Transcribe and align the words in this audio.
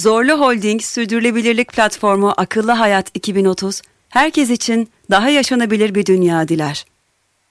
Zorlu 0.00 0.32
Holding 0.32 0.82
Sürdürülebilirlik 0.82 1.72
Platformu 1.72 2.34
Akıllı 2.36 2.72
Hayat 2.72 3.10
2030, 3.14 3.82
herkes 4.08 4.50
için 4.50 4.88
daha 5.10 5.30
yaşanabilir 5.30 5.94
bir 5.94 6.06
dünya 6.06 6.48
diler. 6.48 6.84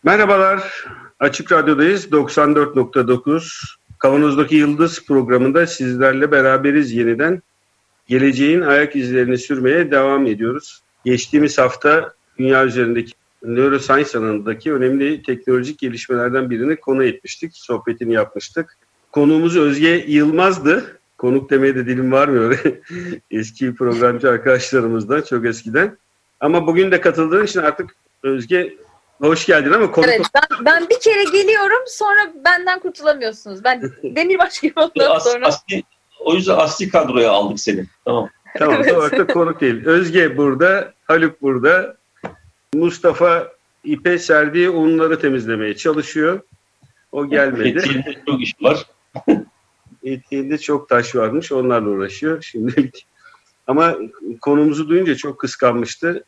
Merhabalar, 0.04 0.86
Açık 1.20 1.52
Radyo'dayız. 1.52 2.06
94.9 2.06 3.76
Kavanoz'daki 4.00 4.56
Yıldız 4.56 5.06
programında 5.06 5.68
sizlerle 5.68 6.32
beraberiz 6.32 6.92
yeniden. 6.92 7.42
Geleceğin 8.08 8.62
ayak 8.62 8.96
izlerini 8.96 9.38
sürmeye 9.38 9.92
devam 9.92 10.26
ediyoruz. 10.26 10.82
Geçtiğimiz 11.06 11.58
hafta 11.58 12.14
dünya 12.40 12.66
üzerindeki 12.66 13.12
neuroscience 13.44 14.18
alanındaki 14.18 14.74
önemli 14.74 15.24
teknolojik 15.24 15.80
gelişmelerden 15.80 16.50
birini 16.50 16.76
konu 16.76 17.04
etmiştik. 17.04 17.52
Sohbetini 17.56 18.14
yapmıştık. 18.14 18.78
Konuğumuz 19.12 19.58
Özge 19.58 20.06
Yılmaz'dı. 20.08 20.99
Konuk 21.20 21.50
demeye 21.50 21.76
de 21.76 21.86
dilim 21.86 22.12
varmıyor. 22.12 22.64
Eski 23.32 23.76
programcı 23.76 24.30
arkadaşlarımızdan 24.30 25.22
çok 25.22 25.46
eskiden. 25.46 25.98
Ama 26.40 26.68
bugün 26.68 26.92
de 26.92 27.02
katıldığın 27.02 27.46
için 27.46 27.60
artık 27.60 27.96
Özge 28.24 28.74
hoş 29.22 29.46
geldin 29.46 29.72
ama 29.72 29.92
konuk... 29.92 30.10
Evet 30.10 30.26
ben, 30.36 30.66
ben 30.66 30.90
bir 30.90 31.00
kere 31.00 31.24
geliyorum 31.24 31.84
sonra 31.88 32.34
benden 32.46 32.80
kurtulamıyorsunuz. 32.80 33.64
Ben 33.64 33.82
demirbaş 34.04 34.60
gibi 34.60 34.74
oldum 34.80 35.12
As, 35.12 35.24
sonra. 35.24 35.48
asli, 35.48 35.84
o 36.20 36.36
yüzden 36.36 36.58
asli 36.58 36.90
kadroya 36.90 37.32
aldık 37.32 37.60
seni. 37.60 37.86
Tamam. 38.06 38.30
Tamam, 38.60 38.82
Evet. 38.84 39.12
da 39.12 39.28
konuk 39.28 39.62
değil. 39.62 39.86
Özge 39.86 40.38
burada, 40.38 40.94
Haluk 41.08 41.42
burada. 41.42 41.98
Mustafa 42.74 43.48
ipe 43.84 44.18
serdiği 44.18 44.70
unları 44.70 45.20
temizlemeye 45.20 45.76
çalışıyor. 45.76 46.40
O 47.12 47.30
gelmedi. 47.30 48.04
Çok 48.26 48.42
iş 48.42 48.56
var. 48.62 48.86
Etiğinde 50.04 50.58
çok 50.58 50.90
taş 50.90 51.16
varmış. 51.16 51.52
Onlarla 51.52 51.90
uğraşıyor 51.90 52.42
şimdilik. 52.42 53.06
Ama 53.68 53.98
konumuzu 54.42 54.90
duyunca 54.90 55.16
çok 55.16 55.40
kıskanmıştı. 55.40 56.24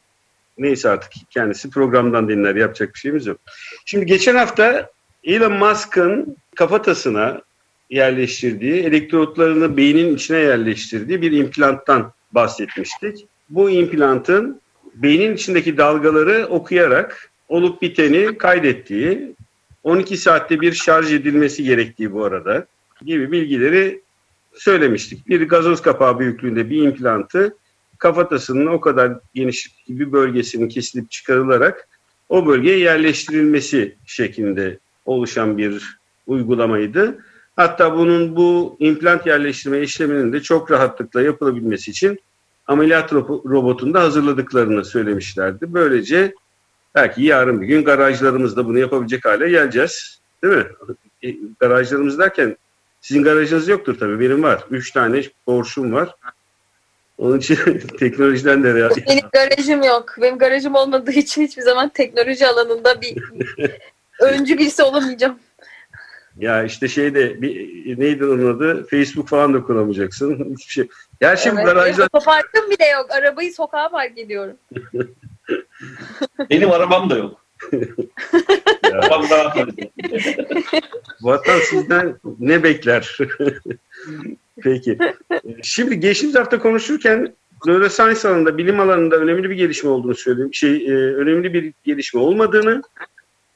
Neyse 0.57 0.89
artık 0.89 1.11
kendisi 1.29 1.69
programdan 1.69 2.29
dinler. 2.29 2.55
Yapacak 2.55 2.93
bir 2.93 2.99
şeyimiz 2.99 3.25
yok. 3.25 3.37
Şimdi 3.85 4.05
geçen 4.05 4.35
hafta 4.35 4.89
Elon 5.23 5.53
Musk'ın 5.53 6.37
kafatasına 6.55 7.41
yerleştirdiği, 7.89 8.73
elektrotlarını 8.73 9.77
beynin 9.77 10.15
içine 10.15 10.37
yerleştirdiği 10.37 11.21
bir 11.21 11.31
implanttan 11.31 12.13
bahsetmiştik. 12.31 13.25
Bu 13.49 13.69
implantın 13.69 14.61
beynin 14.95 15.35
içindeki 15.35 15.77
dalgaları 15.77 16.47
okuyarak 16.49 17.31
olup 17.49 17.81
biteni 17.81 18.37
kaydettiği, 18.37 19.35
12 19.83 20.17
saatte 20.17 20.61
bir 20.61 20.73
şarj 20.73 21.13
edilmesi 21.13 21.63
gerektiği 21.63 22.13
bu 22.13 22.23
arada 22.23 22.65
gibi 23.05 23.31
bilgileri 23.31 24.01
söylemiştik. 24.53 25.27
Bir 25.27 25.47
gazoz 25.47 25.81
kapağı 25.81 26.19
büyüklüğünde 26.19 26.69
bir 26.69 26.83
implantı 26.83 27.55
kafatasının 27.97 28.67
o 28.67 28.81
kadar 28.81 29.19
geniş 29.33 29.75
bir 29.89 30.11
bölgesinin 30.11 30.69
kesilip 30.69 31.11
çıkarılarak 31.11 31.87
o 32.29 32.47
bölgeye 32.47 32.79
yerleştirilmesi 32.79 33.95
şeklinde 34.05 34.79
oluşan 35.05 35.57
bir 35.57 35.99
uygulamaydı. 36.27 37.25
Hatta 37.55 37.97
bunun 37.97 38.35
bu 38.35 38.77
implant 38.79 39.27
yerleştirme 39.27 39.81
işleminin 39.81 40.33
de 40.33 40.41
çok 40.41 40.71
rahatlıkla 40.71 41.21
yapılabilmesi 41.21 41.91
için 41.91 42.19
ameliyat 42.67 43.11
ro- 43.11 43.49
robotunu 43.49 43.93
da 43.93 44.01
hazırladıklarını 44.01 44.85
söylemişlerdi. 44.85 45.73
Böylece 45.73 46.35
belki 46.95 47.23
yarın 47.23 47.61
bir 47.61 47.67
gün 47.67 47.83
garajlarımızda 47.83 48.65
bunu 48.65 48.79
yapabilecek 48.79 49.25
hale 49.25 49.49
geleceğiz. 49.49 50.21
Değil 50.43 50.53
mi? 50.53 50.65
E, 51.23 51.35
garajlarımız 51.59 52.19
derken 52.19 52.57
sizin 53.01 53.23
garajınız 53.23 53.67
yoktur 53.67 53.99
tabii. 53.99 54.19
Benim 54.19 54.43
var. 54.43 54.63
Üç 54.71 54.91
tane 54.91 55.23
borçum 55.47 55.93
var. 55.93 56.15
Onun 57.17 57.37
için 57.39 57.55
teknolojiden 57.99 58.63
de 58.63 58.89
Benim 59.07 59.29
garajım 59.33 59.83
yok. 59.83 60.15
Benim 60.21 60.37
garajım 60.37 60.75
olmadığı 60.75 61.11
için 61.11 61.41
hiçbir 61.41 61.61
zaman 61.61 61.89
teknoloji 61.89 62.47
alanında 62.47 63.01
bir 63.01 63.17
öncü 64.19 64.57
birisi 64.57 64.83
olamayacağım. 64.83 65.39
ya 66.37 66.63
işte 66.63 66.87
şeyde 66.87 67.41
bir, 67.41 67.99
neydi 67.99 68.25
onun 68.25 68.55
adı? 68.55 68.87
Facebook 68.87 69.27
falan 69.27 69.53
da 69.53 69.63
kuramayacaksın. 69.63 70.55
Hiçbir 70.57 70.73
şey. 70.73 70.87
Gerçi 71.21 71.49
Evet, 71.49 71.65
garajlar 71.65 72.07
Otoparkım 72.13 72.69
bile 72.69 72.85
yok. 72.85 73.11
Arabayı 73.11 73.53
sokağa 73.53 73.89
park 73.89 74.17
ediyorum. 74.17 74.57
Benim 76.49 76.71
arabam 76.71 77.09
da 77.09 77.17
yok. 77.17 77.40
Vatan 81.21 81.59
sizden 81.59 82.15
ne 82.39 82.63
bekler? 82.63 83.17
Peki. 84.61 84.97
Şimdi 85.63 85.99
geçtiğimiz 85.99 86.35
hafta 86.35 86.59
konuşurken 86.59 87.33
neuroscience 87.65 88.27
alanında, 88.27 88.57
bilim 88.57 88.79
alanında 88.79 89.17
önemli 89.17 89.49
bir 89.49 89.55
gelişme 89.55 89.89
olduğunu 89.89 90.15
söyledim. 90.15 90.53
Şey, 90.53 90.87
e, 90.87 90.93
önemli 90.93 91.53
bir 91.53 91.73
gelişme 91.83 92.19
olmadığını 92.19 92.81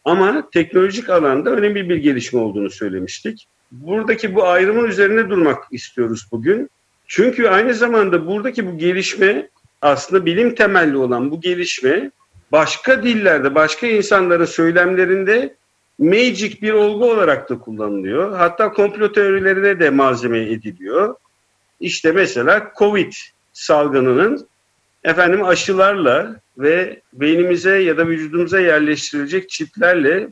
ama 0.06 0.50
teknolojik 0.50 1.10
alanda 1.10 1.52
önemli 1.52 1.90
bir 1.90 1.96
gelişme 1.96 2.40
olduğunu 2.40 2.70
söylemiştik. 2.70 3.48
Buradaki 3.72 4.36
bu 4.36 4.48
ayrımın 4.48 4.88
üzerine 4.88 5.30
durmak 5.30 5.64
istiyoruz 5.72 6.28
bugün. 6.32 6.70
Çünkü 7.08 7.48
aynı 7.48 7.74
zamanda 7.74 8.28
buradaki 8.28 8.68
bu 8.68 8.78
gelişme 8.78 9.50
aslında 9.82 10.26
bilim 10.26 10.56
temelli 10.56 10.98
olan 10.98 11.32
bu 11.32 11.42
gelişme 11.42 12.12
başka 12.56 13.04
dillerde, 13.04 13.56
başka 13.56 13.88
insanların 13.88 14.46
söylemlerinde 14.46 15.56
magic 16.00 16.62
bir 16.62 16.74
olgu 16.74 17.12
olarak 17.12 17.50
da 17.50 17.60
kullanılıyor. 17.60 18.38
Hatta 18.38 18.72
komplo 18.72 19.12
teorilerine 19.12 19.80
de 19.80 19.90
malzeme 19.90 20.40
ediliyor. 20.40 21.16
İşte 21.80 22.12
mesela 22.12 22.72
Covid 22.78 23.14
salgınının 23.54 24.48
efendim 25.04 25.46
aşılarla 25.46 26.36
ve 26.58 27.02
beynimize 27.14 27.82
ya 27.82 27.98
da 27.98 28.08
vücudumuza 28.08 28.60
yerleştirilecek 28.60 29.50
çiplerle 29.50 30.28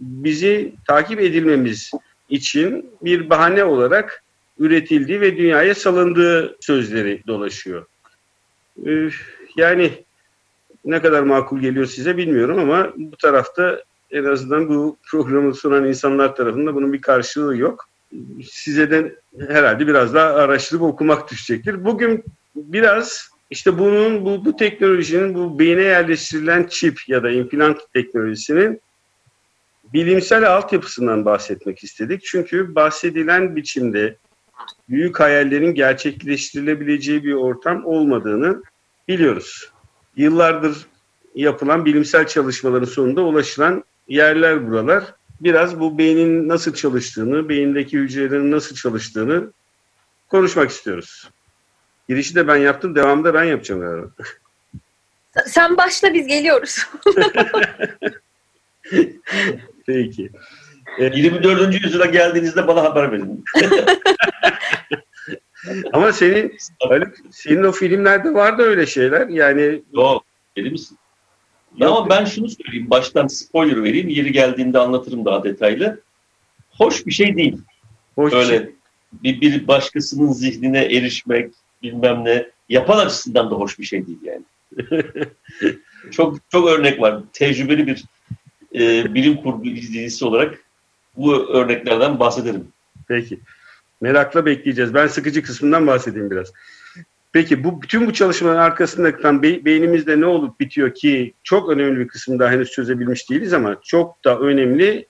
bizi 0.00 0.72
takip 0.86 1.20
edilmemiz 1.20 1.90
için 2.28 2.90
bir 3.02 3.30
bahane 3.30 3.64
olarak 3.64 4.22
üretildiği 4.58 5.20
ve 5.20 5.36
dünyaya 5.36 5.74
salındığı 5.74 6.56
sözleri 6.60 7.22
dolaşıyor. 7.26 7.86
Yani 9.56 10.05
ne 10.86 11.02
kadar 11.02 11.22
makul 11.22 11.60
geliyor 11.60 11.86
size 11.86 12.16
bilmiyorum 12.16 12.58
ama 12.58 12.92
bu 12.96 13.16
tarafta 13.16 13.82
en 14.10 14.24
azından 14.24 14.68
bu 14.68 14.96
programı 15.10 15.54
sunan 15.54 15.84
insanlar 15.84 16.36
tarafında 16.36 16.74
bunun 16.74 16.92
bir 16.92 17.00
karşılığı 17.00 17.56
yok. 17.56 17.88
Size 18.50 18.90
de 18.90 19.14
herhalde 19.48 19.86
biraz 19.86 20.14
daha 20.14 20.34
araştırıp 20.34 20.82
okumak 20.82 21.30
düşecektir. 21.30 21.84
Bugün 21.84 22.24
biraz 22.56 23.28
işte 23.50 23.78
bunun 23.78 24.24
bu, 24.24 24.44
bu 24.44 24.56
teknolojinin 24.56 25.34
bu 25.34 25.58
beyne 25.58 25.82
yerleştirilen 25.82 26.66
çip 26.70 27.08
ya 27.08 27.22
da 27.22 27.30
implant 27.30 27.78
teknolojisinin 27.92 28.80
bilimsel 29.92 30.56
altyapısından 30.56 31.24
bahsetmek 31.24 31.84
istedik. 31.84 32.22
Çünkü 32.24 32.74
bahsedilen 32.74 33.56
biçimde 33.56 34.16
büyük 34.88 35.20
hayallerin 35.20 35.74
gerçekleştirilebileceği 35.74 37.24
bir 37.24 37.32
ortam 37.32 37.86
olmadığını 37.86 38.62
biliyoruz. 39.08 39.70
Yıllardır 40.16 40.86
yapılan 41.34 41.84
bilimsel 41.84 42.26
çalışmaların 42.26 42.86
sonunda 42.86 43.22
ulaşılan 43.22 43.84
yerler 44.08 44.66
buralar. 44.66 45.04
Biraz 45.40 45.80
bu 45.80 45.98
beynin 45.98 46.48
nasıl 46.48 46.74
çalıştığını, 46.74 47.48
beyindeki 47.48 47.98
hücrelerin 47.98 48.50
nasıl 48.50 48.76
çalıştığını 48.76 49.50
konuşmak 50.28 50.70
istiyoruz. 50.70 51.30
Girişi 52.08 52.34
de 52.34 52.48
ben 52.48 52.56
yaptım, 52.56 52.94
devamında 52.94 53.34
ben 53.34 53.44
yapacağım 53.44 53.80
galiba. 53.80 54.08
Sen 55.46 55.76
başla 55.76 56.14
biz 56.14 56.26
geliyoruz. 56.26 56.86
Peki. 59.86 60.30
Ee, 60.98 61.04
24. 61.04 61.84
yüzyıla 61.84 62.06
geldiğinizde 62.06 62.66
bana 62.66 62.82
haber 62.82 63.12
verin. 63.12 63.44
ama 65.92 66.12
senin 66.12 66.56
Haluk, 66.80 67.14
senin 67.30 67.62
o 67.62 67.72
filmlerde 67.72 68.34
vardı 68.34 68.62
öyle 68.62 68.86
şeyler. 68.86 69.28
Yani 69.28 69.82
Yok. 69.92 70.24
Deli 70.56 70.70
misin? 70.70 70.98
Yok. 71.76 71.90
Ama 71.90 72.10
ben 72.10 72.24
şunu 72.24 72.48
söyleyeyim. 72.48 72.90
Baştan 72.90 73.26
spoiler 73.26 73.82
vereyim. 73.84 74.08
Yeri 74.08 74.32
geldiğinde 74.32 74.78
anlatırım 74.78 75.24
daha 75.24 75.44
detaylı. 75.44 76.00
Hoş 76.70 77.06
bir 77.06 77.12
şey 77.12 77.36
değil. 77.36 77.58
hoş 78.14 78.32
bir 78.32 78.36
Öyle 78.36 78.58
şey. 78.58 78.70
bir, 79.12 79.40
bir 79.40 79.68
başkasının 79.68 80.32
zihnine 80.32 80.84
erişmek 80.84 81.52
bilmem 81.82 82.24
ne. 82.24 82.46
yapan 82.68 82.98
açısından 82.98 83.50
da 83.50 83.54
hoş 83.54 83.78
bir 83.78 83.84
şey 83.84 84.06
değil 84.06 84.18
yani. 84.22 84.42
çok 86.10 86.50
çok 86.50 86.68
örnek 86.68 87.00
var. 87.00 87.22
Tecrübeli 87.32 87.86
bir 87.86 88.04
e, 88.74 89.14
bilim 89.14 89.36
kurgu 89.36 89.68
izleyicisi 89.68 90.24
olarak 90.24 90.58
bu 91.16 91.34
örneklerden 91.34 92.20
bahsederim. 92.20 92.68
Peki. 93.08 93.40
Merakla 94.00 94.46
bekleyeceğiz. 94.46 94.94
Ben 94.94 95.06
sıkıcı 95.06 95.42
kısmından 95.42 95.86
bahsedeyim 95.86 96.30
biraz. 96.30 96.52
Peki 97.32 97.64
bu 97.64 97.82
bütün 97.82 98.06
bu 98.06 98.12
çalışmaların 98.12 98.60
arkasında 98.60 99.42
be, 99.42 99.64
beynimizde 99.64 100.20
ne 100.20 100.26
olup 100.26 100.60
bitiyor 100.60 100.94
ki 100.94 101.34
çok 101.42 101.70
önemli 101.70 102.00
bir 102.00 102.08
kısmı 102.08 102.38
daha 102.38 102.50
henüz 102.50 102.70
çözebilmiş 102.70 103.30
değiliz 103.30 103.52
ama 103.52 103.76
çok 103.84 104.24
da 104.24 104.38
önemli 104.38 105.06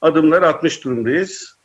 adımlar 0.00 0.42
atmış 0.42 0.84
durumdayız. 0.84 1.56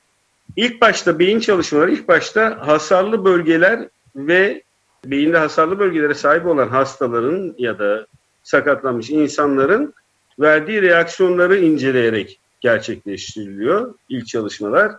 İlk 0.56 0.82
başta 0.82 1.20
beyin 1.20 1.40
çalışmaları 1.40 1.92
ilk 1.92 2.08
başta 2.08 2.68
hasarlı 2.68 3.26
bölgeler 3.26 3.88
ve 4.16 4.64
beyinde 5.06 5.38
hasarlı 5.38 5.80
bölgelere 5.80 6.14
sahip 6.14 6.46
olan 6.46 6.68
hastaların 6.68 7.56
ya 7.58 7.80
da 7.80 8.08
sakatlanmış 8.44 9.10
insanların 9.10 9.94
verdiği 10.40 10.82
reaksiyonları 10.82 11.58
inceleyerek 11.58 12.40
gerçekleştiriliyor 12.62 13.94
ilk 14.10 14.28
çalışmalar. 14.28 14.92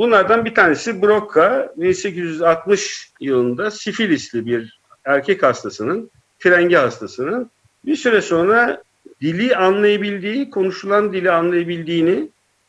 Bunlardan 0.00 0.44
bir 0.44 0.54
tanesi 0.54 1.02
Broca 1.02 1.72
1860 1.76 3.12
yılında 3.20 3.70
sifilisli 3.70 4.46
bir 4.46 4.80
erkek 5.04 5.42
hastasının, 5.42 6.10
frengi 6.38 6.76
hastasının 6.76 7.50
bir 7.84 7.96
süre 7.96 8.20
sonra 8.20 8.82
dili 9.20 9.56
anlayabildiği, 9.56 10.50
konuşulan 10.50 11.12
dili 11.12 11.30
anlayabildiğini 11.30 12.28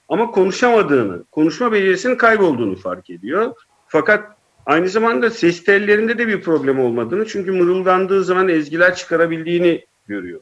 ama 0.09 0.31
konuşamadığını, 0.31 1.23
konuşma 1.31 1.71
becerisinin 1.71 2.15
kaybolduğunu 2.15 2.75
fark 2.75 3.09
ediyor. 3.09 3.53
Fakat 3.87 4.37
aynı 4.65 4.89
zamanda 4.89 5.29
ses 5.29 5.63
tellerinde 5.63 6.17
de 6.17 6.27
bir 6.27 6.41
problem 6.41 6.79
olmadığını 6.79 7.27
çünkü 7.27 7.51
mırıldandığı 7.51 8.23
zaman 8.23 8.49
ezgiler 8.49 8.95
çıkarabildiğini 8.95 9.85
görüyor. 10.07 10.39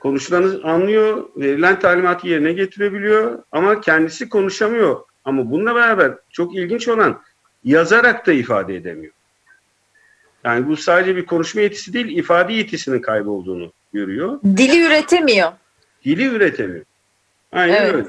Konuşulanı 0.00 0.60
anlıyor, 0.64 1.24
verilen 1.36 1.78
talimatı 1.78 2.28
yerine 2.28 2.52
getirebiliyor 2.52 3.38
ama 3.52 3.80
kendisi 3.80 4.28
konuşamıyor. 4.28 5.08
Ama 5.28 5.50
bununla 5.50 5.74
beraber 5.74 6.12
çok 6.30 6.56
ilginç 6.56 6.88
olan 6.88 7.20
yazarak 7.64 8.26
da 8.26 8.32
ifade 8.32 8.76
edemiyor. 8.76 9.12
Yani 10.44 10.66
bu 10.66 10.76
sadece 10.76 11.16
bir 11.16 11.26
konuşma 11.26 11.60
yetisi 11.60 11.92
değil, 11.92 12.18
ifade 12.18 12.52
yetisinin 12.52 13.00
kaybolduğunu 13.00 13.72
görüyor. 13.92 14.40
Dili 14.44 14.86
üretemiyor. 14.86 15.52
Dili 16.04 16.24
üretemiyor. 16.24 16.84
Aynen 17.52 17.82
Evet. 17.82 17.94
öyle. 17.94 18.08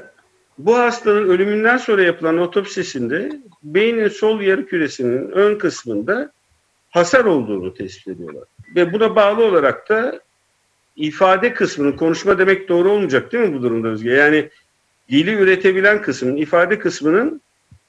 Bu 0.58 0.78
hastanın 0.78 1.28
ölümünden 1.28 1.76
sonra 1.76 2.02
yapılan 2.02 2.38
otopsisinde 2.38 3.32
beynin 3.62 4.08
sol 4.08 4.40
yarı 4.40 4.66
küresinin 4.66 5.30
ön 5.30 5.58
kısmında 5.58 6.32
hasar 6.90 7.24
olduğunu 7.24 7.74
tespit 7.74 8.08
ediyorlar. 8.08 8.44
Ve 8.76 8.92
buna 8.92 9.16
bağlı 9.16 9.44
olarak 9.44 9.88
da 9.88 10.20
ifade 10.96 11.52
kısmının, 11.52 11.92
konuşma 11.92 12.38
demek 12.38 12.68
doğru 12.68 12.90
olmayacak 12.90 13.32
değil 13.32 13.48
mi 13.48 13.54
bu 13.54 13.62
durumda 13.62 13.88
Özge? 13.88 14.10
Yani 14.10 14.48
dili 15.10 15.30
üretebilen 15.34 16.02
kısmın, 16.02 16.36
ifade 16.36 16.78
kısmının 16.78 17.40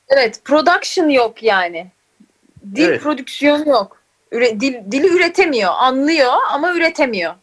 Evet, 0.10 0.42
production 0.46 1.10
yok 1.10 1.44
yani. 1.44 1.88
Dil 2.76 2.84
Evet. 2.84 3.02
prodüksiyonu 3.02 3.70
yok. 3.70 3.98
Üre- 4.32 4.60
dil, 4.60 4.92
dili 4.92 5.08
üretemiyor, 5.08 5.72
anlıyor 5.76 6.32
ama 6.52 6.76
üretemiyor. 6.76 7.34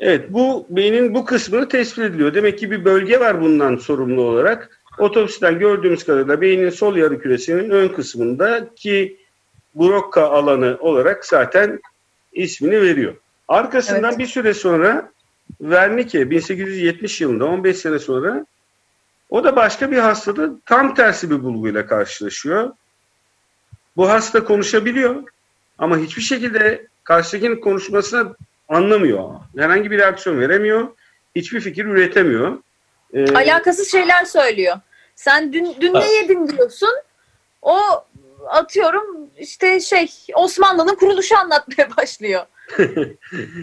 Evet 0.00 0.32
bu 0.32 0.66
beynin 0.70 1.14
bu 1.14 1.24
kısmını 1.24 1.68
tespit 1.68 2.04
ediliyor. 2.04 2.34
Demek 2.34 2.58
ki 2.58 2.70
bir 2.70 2.84
bölge 2.84 3.20
var 3.20 3.40
bundan 3.40 3.76
sorumlu 3.76 4.22
olarak. 4.22 4.80
Otopsiden 4.98 5.58
gördüğümüz 5.58 6.04
kadarıyla 6.04 6.40
beynin 6.40 6.70
sol 6.70 6.96
yarı 6.96 7.20
küresinin 7.20 7.70
ön 7.70 7.88
kısmında 7.88 8.74
ki 8.74 9.16
Broca 9.74 10.22
alanı 10.22 10.76
olarak 10.80 11.26
zaten 11.26 11.80
ismini 12.32 12.82
veriyor. 12.82 13.14
Arkasından 13.48 14.10
Evet. 14.10 14.18
bir 14.18 14.26
süre 14.26 14.54
sonra 14.54 15.10
Wernicke 15.58 16.30
1870 16.30 17.20
yılında 17.20 17.44
15 17.46 17.76
sene 17.76 17.98
sonra 17.98 18.46
o 19.30 19.44
da 19.44 19.56
başka 19.56 19.90
bir 19.90 19.98
hastada 19.98 20.50
tam 20.66 20.94
tersi 20.94 21.30
bir 21.30 21.42
bulguyla 21.42 21.86
karşılaşıyor. 21.86 22.72
Bu 23.96 24.10
hasta 24.10 24.44
konuşabiliyor 24.44 25.22
ama 25.78 25.98
hiçbir 25.98 26.22
şekilde 26.22 26.86
karşıdakinin 27.04 27.60
konuşmasına 27.60 28.36
anlamıyor. 28.68 29.34
Herhangi 29.56 29.90
bir 29.90 29.98
reaksiyon 29.98 30.40
veremiyor. 30.40 30.88
Hiçbir 31.36 31.60
fikir 31.60 31.84
üretemiyor. 31.84 32.58
Ee, 33.12 33.34
Alakasız 33.34 33.90
şeyler 33.90 34.24
söylüyor. 34.24 34.76
Sen 35.14 35.52
dün, 35.52 35.76
dün 35.80 35.94
ne 35.94 36.12
yedin 36.12 36.48
diyorsun. 36.48 36.94
O 37.62 37.78
atıyorum 38.48 39.30
işte 39.38 39.80
şey 39.80 40.10
Osmanlı'nın 40.34 40.94
kuruluşu 40.94 41.38
anlatmaya 41.38 41.88
başlıyor. 41.96 42.46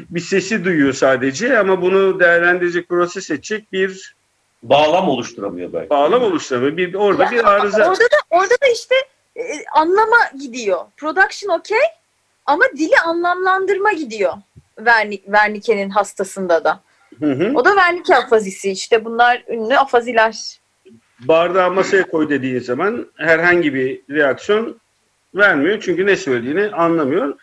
bir 0.10 0.20
sesi 0.20 0.66
duyuyor 0.66 0.94
sadece 0.94 1.60
ama 1.60 1.82
bunu 1.82 2.20
değerlendirecek, 2.20 2.90
proses 2.90 3.32
edecek 3.32 3.72
bir 3.72 4.16
Bağlam 4.64 5.10
oluşturamıyor 5.10 5.74
belki. 5.74 5.90
bağlam 5.90 6.24
oluşturamıyor. 6.24 6.78
Bir, 6.78 6.94
orada 6.94 7.24
Ya, 7.24 7.32
bir 7.32 7.52
arıza. 7.52 7.90
Orada 7.90 8.04
da 8.04 8.18
orada 8.30 8.54
da 8.54 8.68
işte 8.74 8.96
e, 9.36 9.44
anlama 9.76 10.18
gidiyor. 10.42 10.80
Production 10.98 11.60
okey 11.60 11.78
ama 12.46 12.64
dili 12.78 12.98
anlamlandırma 13.06 13.94
gidiyor. 13.94 14.34
Verni, 14.80 15.18
Wernicke'nin 15.18 15.90
hastasında 15.90 16.64
da. 16.64 16.80
Hı 17.20 17.32
hı. 17.32 17.52
O 17.56 17.66
da 17.66 17.70
Wernicke 17.70 18.16
afazisi 18.16 18.72
işte 18.72 19.06
bunlar 19.06 19.44
ünlü 19.48 19.78
afaziler. 19.78 20.60
Bardağı 21.20 21.72
masaya 21.72 22.08
koy 22.08 22.30
dediğin 22.30 22.60
zaman 22.60 23.08
herhangi 23.18 23.74
bir 23.74 24.02
reaksiyon 24.10 24.80
vermiyor. 25.36 25.82
Çünkü 25.82 26.06
ne 26.06 26.16
söylediğini 26.16 26.70
anlamıyor. 26.70 27.38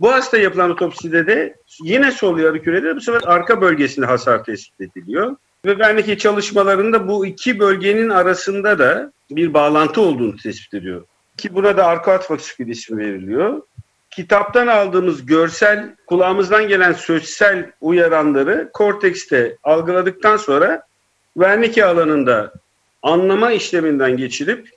Bu 0.00 0.12
hasta 0.12 0.38
yapılan 0.38 0.70
otopside 0.70 1.26
de 1.26 1.56
yine 1.82 2.10
sol 2.12 2.38
yarı 2.38 2.62
kürede 2.62 2.96
bu 2.96 3.00
sefer 3.00 3.20
arka 3.26 3.60
bölgesinde 3.60 4.06
hasar 4.06 4.44
tespit 4.44 4.80
ediliyor. 4.80 5.36
Ve 5.64 5.70
Wernicke 5.70 6.18
çalışmalarında 6.18 7.08
bu 7.08 7.26
iki 7.26 7.58
bölgenin 7.58 8.08
arasında 8.08 8.78
da 8.78 9.12
bir 9.30 9.54
bağlantı 9.54 10.00
olduğunu 10.00 10.36
tespit 10.36 10.74
ediyor. 10.74 11.04
Ki 11.36 11.54
buna 11.54 11.76
da 11.76 11.86
arka 11.86 12.18
fasikül 12.18 12.68
ismi 12.68 12.98
veriliyor. 12.98 13.62
Kitaptan 14.10 14.66
aldığımız 14.66 15.26
görsel, 15.26 15.96
kulağımızdan 16.06 16.68
gelen 16.68 16.92
sözsel 16.92 17.70
uyaranları 17.80 18.70
kortekste 18.72 19.56
algıladıktan 19.62 20.36
sonra 20.36 20.82
Wernicke 21.34 21.84
alanında 21.84 22.52
anlama 23.02 23.52
işleminden 23.52 24.16
geçirip 24.16 24.70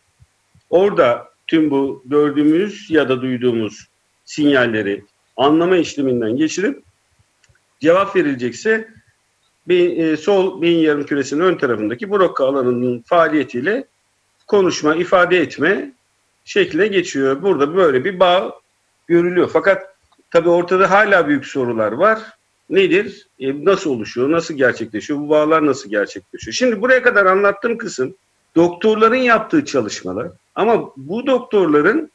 orada 0.69 1.27
tüm 1.47 1.71
bu 1.71 2.03
gördüğümüz 2.05 2.91
ya 2.91 3.09
da 3.09 3.21
duyduğumuz 3.21 3.87
sinyalleri 4.25 5.03
anlama 5.37 5.77
işleminden 5.77 6.37
geçirip 6.37 6.83
cevap 7.79 8.15
verilecekse 8.15 8.87
beyin, 9.67 9.99
e, 9.99 10.17
sol 10.17 10.61
beyin 10.61 10.79
yarım 10.79 11.05
küresinin 11.05 11.41
ön 11.41 11.57
tarafındaki 11.57 12.11
Broca 12.11 12.45
alanının 12.45 13.03
faaliyetiyle 13.05 13.85
konuşma, 14.47 14.95
ifade 14.95 15.37
etme 15.37 15.91
şekline 16.45 16.87
geçiyor. 16.87 17.41
Burada 17.41 17.75
böyle 17.75 18.05
bir 18.05 18.19
bağ 18.19 18.59
görülüyor. 19.07 19.49
Fakat 19.53 19.95
tabii 20.31 20.49
ortada 20.49 20.91
hala 20.91 21.27
büyük 21.27 21.45
sorular 21.45 21.91
var. 21.91 22.21
Nedir? 22.69 23.27
E, 23.39 23.65
nasıl 23.65 23.89
oluşuyor? 23.89 24.31
Nasıl 24.31 24.53
gerçekleşiyor? 24.53 25.19
Bu 25.19 25.29
bağlar 25.29 25.65
nasıl 25.65 25.89
gerçekleşiyor? 25.89 26.53
Şimdi 26.53 26.81
buraya 26.81 27.01
kadar 27.01 27.25
anlattığım 27.25 27.77
kısım 27.77 28.15
doktorların 28.55 29.15
yaptığı 29.15 29.65
çalışmalar. 29.65 30.27
Ama 30.55 30.91
bu 30.97 31.27
doktorların 31.27 32.11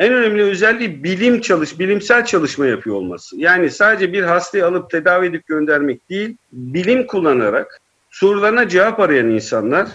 en 0.00 0.12
önemli 0.12 0.42
özelliği 0.42 1.04
bilim 1.04 1.40
çalış, 1.40 1.78
bilimsel 1.78 2.24
çalışma 2.24 2.66
yapıyor 2.66 2.96
olması. 2.96 3.36
Yani 3.36 3.70
sadece 3.70 4.12
bir 4.12 4.22
hastayı 4.22 4.66
alıp 4.66 4.90
tedavi 4.90 5.26
edip 5.26 5.46
göndermek 5.46 6.10
değil, 6.10 6.36
bilim 6.52 7.06
kullanarak 7.06 7.80
sorularına 8.10 8.68
cevap 8.68 9.00
arayan 9.00 9.30
insanlar 9.30 9.88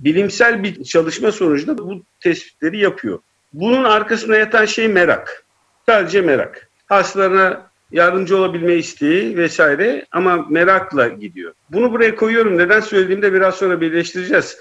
bilimsel 0.00 0.62
bir 0.62 0.84
çalışma 0.84 1.32
sonucunda 1.32 1.78
bu 1.78 2.02
tespitleri 2.20 2.78
yapıyor. 2.78 3.18
Bunun 3.52 3.84
arkasında 3.84 4.36
yatan 4.36 4.64
şey 4.64 4.88
merak. 4.88 5.44
Sadece 5.86 6.20
merak. 6.20 6.68
Hastalarına 6.86 7.70
yardımcı 7.92 8.36
olabilme 8.36 8.74
isteği 8.74 9.36
vesaire 9.36 10.06
ama 10.12 10.46
merakla 10.48 11.08
gidiyor. 11.08 11.52
Bunu 11.70 11.92
buraya 11.92 12.14
koyuyorum. 12.14 12.58
Neden 12.58 12.80
söylediğimde 12.80 13.32
biraz 13.32 13.54
sonra 13.54 13.80
birleştireceğiz. 13.80 14.58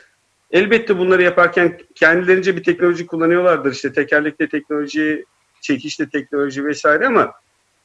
Elbette 0.51 0.97
bunları 0.97 1.23
yaparken 1.23 1.77
kendilerince 1.95 2.57
bir 2.57 2.63
teknoloji 2.63 3.05
kullanıyorlardır. 3.05 3.71
İşte 3.71 3.93
tekerlekli 3.93 4.49
teknoloji, 4.49 5.25
çekişli 5.61 6.09
teknoloji 6.09 6.65
vesaire 6.65 7.07
ama 7.07 7.31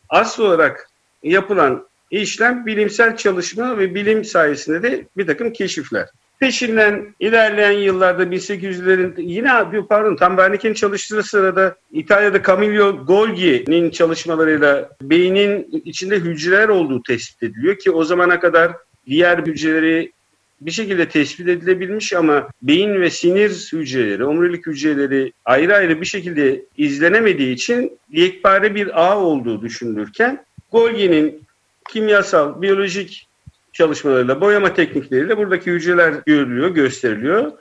asıl 0.08 0.44
olarak 0.44 0.90
yapılan 1.22 1.86
işlem 2.10 2.66
bilimsel 2.66 3.16
çalışma 3.16 3.78
ve 3.78 3.94
bilim 3.94 4.24
sayesinde 4.24 4.82
de 4.82 5.06
bir 5.16 5.26
takım 5.26 5.52
keşifler. 5.52 6.08
Peşinden 6.40 7.14
ilerleyen 7.20 7.78
yıllarda 7.78 8.22
1800'lerin 8.22 9.20
yine 9.20 9.86
pardon 9.88 10.16
tam 10.16 10.36
Wernicke'nin 10.36 10.74
çalıştığı 10.74 11.22
sırada 11.22 11.76
İtalya'da 11.92 12.42
Camillo 12.42 13.06
Golgi'nin 13.06 13.90
çalışmalarıyla 13.90 14.90
beynin 15.02 15.82
içinde 15.84 16.16
hücreler 16.16 16.68
olduğu 16.68 17.02
tespit 17.02 17.42
ediliyor 17.42 17.78
ki 17.78 17.90
o 17.90 18.04
zamana 18.04 18.40
kadar 18.40 18.72
diğer 19.06 19.38
hücreleri 19.38 20.12
bir 20.60 20.70
şekilde 20.70 21.08
tespit 21.08 21.48
edilebilmiş 21.48 22.12
ama 22.12 22.48
beyin 22.62 23.00
ve 23.00 23.10
sinir 23.10 23.68
hücreleri, 23.72 24.24
omurilik 24.24 24.66
hücreleri 24.66 25.32
ayrı 25.44 25.74
ayrı 25.74 26.00
bir 26.00 26.06
şekilde 26.06 26.64
izlenemediği 26.76 27.54
için 27.54 27.98
yekpare 28.10 28.74
bir 28.74 29.04
ağ 29.04 29.18
olduğu 29.18 29.62
düşünülürken 29.62 30.44
Golgi'nin 30.72 31.44
kimyasal, 31.88 32.62
biyolojik 32.62 33.28
çalışmalarıyla, 33.72 34.40
boyama 34.40 34.74
teknikleriyle 34.74 35.36
buradaki 35.36 35.70
hücreler 35.70 36.14
görülüyor, 36.26 36.68
gösteriliyor. 36.68 37.52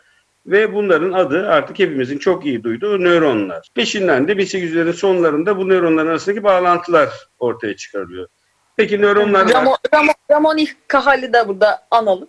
Ve 0.45 0.73
bunların 0.73 1.11
adı 1.11 1.47
artık 1.49 1.79
hepimizin 1.79 2.17
çok 2.17 2.45
iyi 2.45 2.63
duyduğu 2.63 2.99
nöronlar. 2.99 3.67
Peşinden 3.75 4.27
de 4.27 4.31
1800'lerin 4.31 4.93
sonlarında 4.93 5.57
bu 5.57 5.69
nöronların 5.69 6.07
arasındaki 6.07 6.43
bağlantılar 6.43 7.09
ortaya 7.39 7.75
çıkarılıyor. 7.75 8.27
Peki 8.77 9.01
nöronlar... 9.01 9.49
Ramon, 9.49 9.77
Ramon, 9.93 10.13
Ramon 10.31 10.57
Cahal'i 10.91 11.33
de 11.33 11.47
burada 11.47 11.87
analım. 11.91 12.27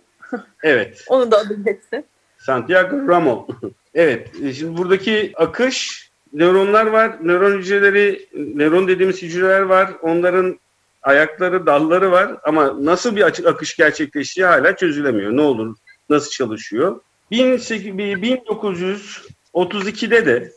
Evet. 0.63 1.05
Onu 1.09 1.31
da 1.31 1.37
adı 1.37 1.63
geçsin. 1.63 2.05
Santiago 2.37 3.07
Ramon. 3.07 3.47
evet. 3.93 4.31
Şimdi 4.55 4.77
buradaki 4.77 5.33
akış 5.35 6.09
nöronlar 6.33 6.85
var. 6.85 7.17
Nöron 7.23 7.57
hücreleri, 7.57 8.29
nöron 8.33 8.87
dediğimiz 8.87 9.21
hücreler 9.21 9.61
var. 9.61 9.89
Onların 10.01 10.59
ayakları, 11.03 11.65
dalları 11.65 12.11
var 12.11 12.37
ama 12.43 12.85
nasıl 12.85 13.15
bir 13.15 13.21
açık 13.21 13.45
akış 13.45 13.75
gerçekleştiği 13.75 14.45
hala 14.45 14.75
çözülemiyor. 14.75 15.31
Ne 15.31 15.41
olur, 15.41 15.75
nasıl 16.09 16.31
çalışıyor? 16.31 16.99
1932'de 17.31 20.25
de 20.25 20.51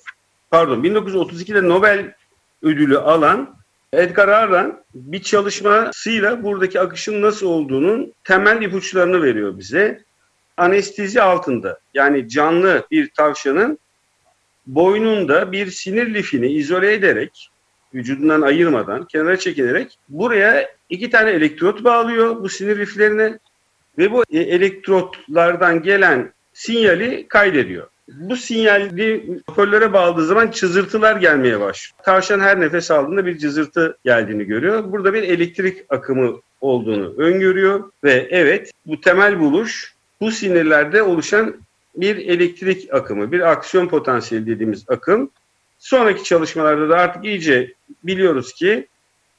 pardon 0.51 0.83
1932'de 0.83 1.69
Nobel 1.69 2.15
ödülü 2.63 2.99
alan 2.99 3.58
Edgar 3.93 4.29
Arlan 4.29 4.85
bir 4.95 5.23
çalışmasıyla 5.23 6.43
buradaki 6.43 6.81
akışın 6.81 7.23
nasıl 7.23 7.47
olduğunun 7.47 8.13
temel 8.25 8.63
ipuçlarını 8.63 9.23
veriyor 9.23 9.59
bize. 9.59 10.03
Anestezi 10.57 11.23
altında 11.23 11.79
yani 11.95 12.29
canlı 12.29 12.87
bir 12.91 13.11
tavşanın 13.11 13.79
boynunda 14.67 15.53
bir 15.53 15.71
sinir 15.71 16.15
lifini 16.15 16.53
izole 16.53 16.93
ederek 16.93 17.51
vücudundan 17.95 18.43
ayırmadan 18.43 19.05
kenara 19.05 19.37
çekilerek 19.37 19.99
buraya 20.09 20.71
iki 20.89 21.11
tane 21.11 21.31
elektrot 21.31 21.85
bağlıyor 21.85 22.43
bu 22.43 22.49
sinir 22.49 22.79
liflerine 22.79 23.39
ve 23.99 24.13
bu 24.13 24.25
e, 24.31 24.39
elektrotlardan 24.39 25.83
gelen 25.83 26.33
sinyali 26.53 27.29
kaydediyor. 27.29 27.89
Bu 28.09 28.37
sinyali 28.37 29.41
hoparlöre 29.49 29.93
bağladığı 29.93 30.27
zaman 30.27 30.51
çızırtılar 30.51 31.17
gelmeye 31.17 31.61
başlıyor. 31.61 32.05
Tavşan 32.05 32.41
her 32.41 32.61
nefes 32.61 32.91
aldığında 32.91 33.27
bir 33.27 33.39
cızırtı 33.39 33.99
geldiğini 34.05 34.45
görüyor. 34.45 34.93
Burada 34.93 35.15
bir 35.15 35.23
elektrik 35.23 35.85
akımı 35.89 36.41
olduğunu 36.61 37.15
öngörüyor 37.19 37.91
ve 38.05 38.29
evet 38.31 38.71
bu 38.87 39.01
temel 39.01 39.41
buluş 39.41 39.95
bu 40.21 40.31
sinirlerde 40.31 41.03
oluşan 41.03 41.57
bir 41.97 42.17
elektrik 42.17 42.95
akımı, 42.95 43.33
bir 43.33 43.41
aksiyon 43.53 43.89
potansiyeli 43.89 44.47
dediğimiz 44.47 44.85
akım. 44.89 45.31
Sonraki 45.79 46.25
çalışmalarda 46.25 46.89
da 46.89 46.97
artık 46.97 47.25
iyice 47.25 47.73
biliyoruz 48.05 48.53
ki 48.53 48.87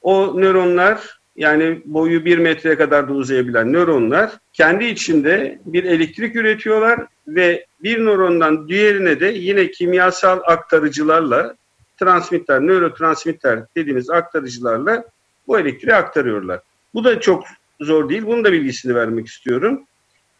o 0.02 0.40
nöronlar 0.40 1.19
yani 1.40 1.80
boyu 1.84 2.24
bir 2.24 2.38
metreye 2.38 2.76
kadar 2.76 3.08
da 3.08 3.12
uzayabilen 3.12 3.72
nöronlar 3.72 4.30
kendi 4.52 4.84
içinde 4.84 5.58
bir 5.64 5.84
elektrik 5.84 6.36
üretiyorlar 6.36 7.06
ve 7.28 7.66
bir 7.82 7.98
nörondan 7.98 8.68
diğerine 8.68 9.20
de 9.20 9.26
yine 9.26 9.70
kimyasal 9.70 10.40
aktarıcılarla 10.44 11.56
transmitter, 12.00 12.60
nörotransmitter 12.60 13.60
dediğimiz 13.76 14.10
aktarıcılarla 14.10 15.04
bu 15.46 15.58
elektriği 15.58 15.94
aktarıyorlar. 15.94 16.60
Bu 16.94 17.04
da 17.04 17.20
çok 17.20 17.44
zor 17.80 18.08
değil. 18.08 18.26
Bunun 18.26 18.44
da 18.44 18.52
bilgisini 18.52 18.94
vermek 18.94 19.26
istiyorum. 19.26 19.82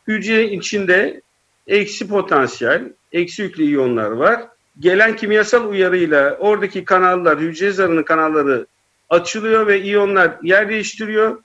Hücre 0.09 0.45
içinde 0.50 1.21
eksi 1.66 2.09
potansiyel, 2.09 2.92
eksi 3.12 3.42
yüklü 3.42 3.62
iyonlar 3.62 4.11
var. 4.11 4.49
Gelen 4.80 5.16
kimyasal 5.16 5.69
uyarıyla 5.69 6.37
oradaki 6.40 6.85
kanallar, 6.85 7.38
hücre 7.38 7.71
zarının 7.71 8.02
kanalları 8.02 8.66
açılıyor 9.11 9.67
ve 9.67 9.81
iyonlar 9.81 10.37
yer 10.43 10.69
değiştiriyor. 10.69 11.38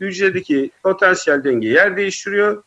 Hücredeki 0.00 0.70
potansiyel 0.82 1.44
denge 1.44 1.68
yer 1.68 1.96
değiştiriyor. 1.96 2.62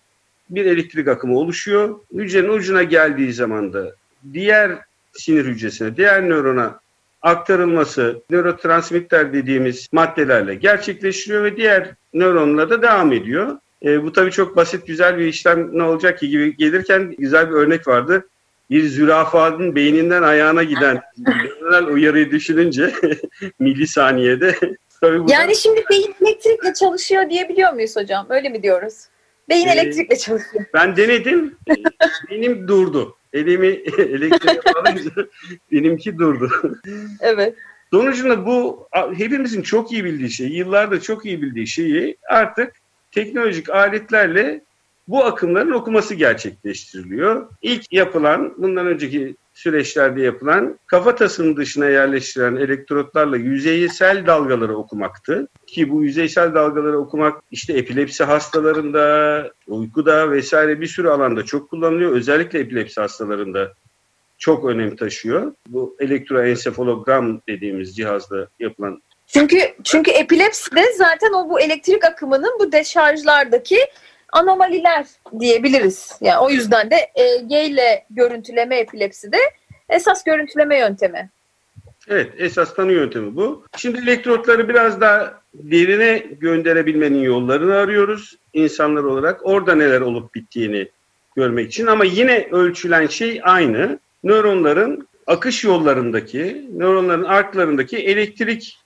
Bir 0.50 0.65
elektrik 0.65 1.08
akımı 1.08 1.38
oluşuyor. 1.38 2.00
Hücrenin 2.13 2.50
ucuna 2.50 2.84
geldiği 2.84 3.34
zaman 3.34 3.74
da 3.74 3.96
diğer 4.34 4.72
sinir 5.13 5.46
hücresine, 5.46 5.98
diğer 5.98 6.29
nörona 6.29 6.79
aktarılması 7.22 8.22
nörotransmitter 8.29 9.34
dediğimiz 9.34 9.88
maddelerle 9.91 10.55
gerçekleştiriyor 10.55 11.43
ve 11.43 11.58
diğer 11.58 11.96
nöronla 12.13 12.70
da 12.70 12.81
devam 12.81 13.13
ediyor. 13.13 13.58
E, 13.86 14.03
bu 14.03 14.12
tabii 14.12 14.31
çok 14.31 14.55
basit 14.55 14.88
güzel 14.88 15.17
bir 15.17 15.25
işlem 15.25 15.77
ne 15.77 15.84
olacak 15.84 16.20
ki 16.20 16.29
gibi 16.29 16.58
gelirken 16.58 17.15
güzel 17.17 17.50
bir 17.50 17.55
örnek 17.55 17.88
vardı 17.88 18.27
bir 18.72 18.88
zürafanın 18.88 19.75
beyninden 19.75 20.24
ayağına 20.24 20.63
giden 20.63 21.01
uyarıyı 21.92 22.32
düşününce 22.32 22.94
milisaniyede 23.60 24.56
tabii. 25.01 25.32
Yani 25.32 25.56
şimdi 25.56 25.84
beyin 25.90 26.16
elektrikle 26.22 26.74
çalışıyor 26.74 27.30
diyebiliyor 27.30 27.74
muyuz 27.74 27.96
hocam? 27.96 28.25
Öyle 28.30 28.50
mi 28.50 28.63
diyoruz? 28.63 28.94
Beyin 29.50 29.68
ee, 29.68 29.72
elektrikle 29.72 30.18
çalışıyor. 30.18 30.66
Ben 30.74 30.98
denedim. 30.98 31.58
Benim 32.30 32.68
durdu. 32.68 33.18
Elimi 33.34 33.68
elektriğe 33.98 34.60
bağlayınca 34.75 35.12
benimki 35.72 36.18
durdu. 36.18 36.50
Evet. 37.20 37.56
Sonucunda 37.94 38.46
bu 38.46 38.88
hepimizin 39.18 39.62
çok 39.62 39.92
iyi 39.92 40.06
bildiği 40.06 40.32
şey, 40.32 40.48
yıllarda 40.48 41.01
çok 41.01 41.25
iyi 41.25 41.42
bildiği 41.42 41.68
şeyi 41.68 42.18
artık 42.30 42.74
teknolojik 43.12 43.70
aletlerle 43.70 44.62
bu 45.08 45.25
akımların 45.25 45.72
okuması 45.72 46.15
gerçekleştiriliyor. 46.15 47.48
İlk 47.62 47.93
yapılan, 47.93 48.53
bundan 48.58 48.88
önceki 48.88 49.36
süreçlerde 49.53 50.22
yapılan 50.22 50.79
kafatasının 50.88 51.58
dışına 51.58 51.86
yerleştirilen 51.86 52.55
elektrotlarla 52.55 53.38
yüzeysel 53.38 54.25
dalgaları 54.27 54.77
okumaktı. 54.77 55.48
Ki 55.67 55.89
bu 55.89 56.03
yüzeysel 56.03 56.53
dalgaları 56.53 57.00
okumak 57.00 57.43
işte 57.51 57.74
epilepsi 57.74 58.24
hastalarında, 58.24 59.51
uykuda 59.67 60.31
vesaire 60.31 60.81
bir 60.81 60.88
sürü 60.88 61.10
alanda 61.10 61.46
çok 61.46 61.70
kullanılıyor. 61.70 62.12
Özellikle 62.12 62.60
epilepsi 62.60 63.01
hastalarında 63.01 63.74
çok 64.38 64.65
önem 64.65 64.96
taşıyor. 64.96 65.53
Bu 65.67 65.96
elektroensefalogram 66.00 67.41
dediğimiz 67.48 67.96
cihazla 67.96 68.48
yapılan 68.60 69.01
çünkü 69.34 69.58
çünkü 69.84 70.12
epilepside 70.12 70.93
zaten 70.98 71.34
o 71.34 71.50
bu 71.50 71.60
elektrik 71.60 72.05
akımının 72.05 72.60
bu 72.60 72.72
deşarjlardaki 72.72 73.77
anomaliler 74.31 75.05
diyebiliriz. 75.39 76.17
Yani 76.21 76.39
o 76.39 76.50
yüzden 76.50 76.91
de 76.91 76.95
EEG 77.15 77.51
ile 77.51 78.05
görüntüleme 78.09 78.75
epilepsi 78.77 79.31
de 79.31 79.38
esas 79.89 80.23
görüntüleme 80.23 80.79
yöntemi. 80.79 81.29
Evet, 82.07 82.33
esas 82.38 82.75
tanı 82.75 82.91
yöntemi 82.91 83.35
bu. 83.35 83.65
Şimdi 83.77 84.00
elektrotları 84.00 84.69
biraz 84.69 85.01
daha 85.01 85.41
derine 85.53 86.17
gönderebilmenin 86.39 87.21
yollarını 87.21 87.75
arıyoruz 87.75 88.38
insanlar 88.53 89.03
olarak. 89.03 89.45
Orada 89.45 89.75
neler 89.75 90.01
olup 90.01 90.35
bittiğini 90.35 90.88
görmek 91.35 91.67
için 91.67 91.88
ama 91.88 92.05
yine 92.05 92.47
ölçülen 92.51 93.07
şey 93.07 93.41
aynı. 93.43 94.00
Nöronların 94.23 95.07
akış 95.27 95.63
yollarındaki, 95.63 96.67
nöronların 96.77 97.23
arklarındaki 97.23 97.97
elektrik 97.97 98.77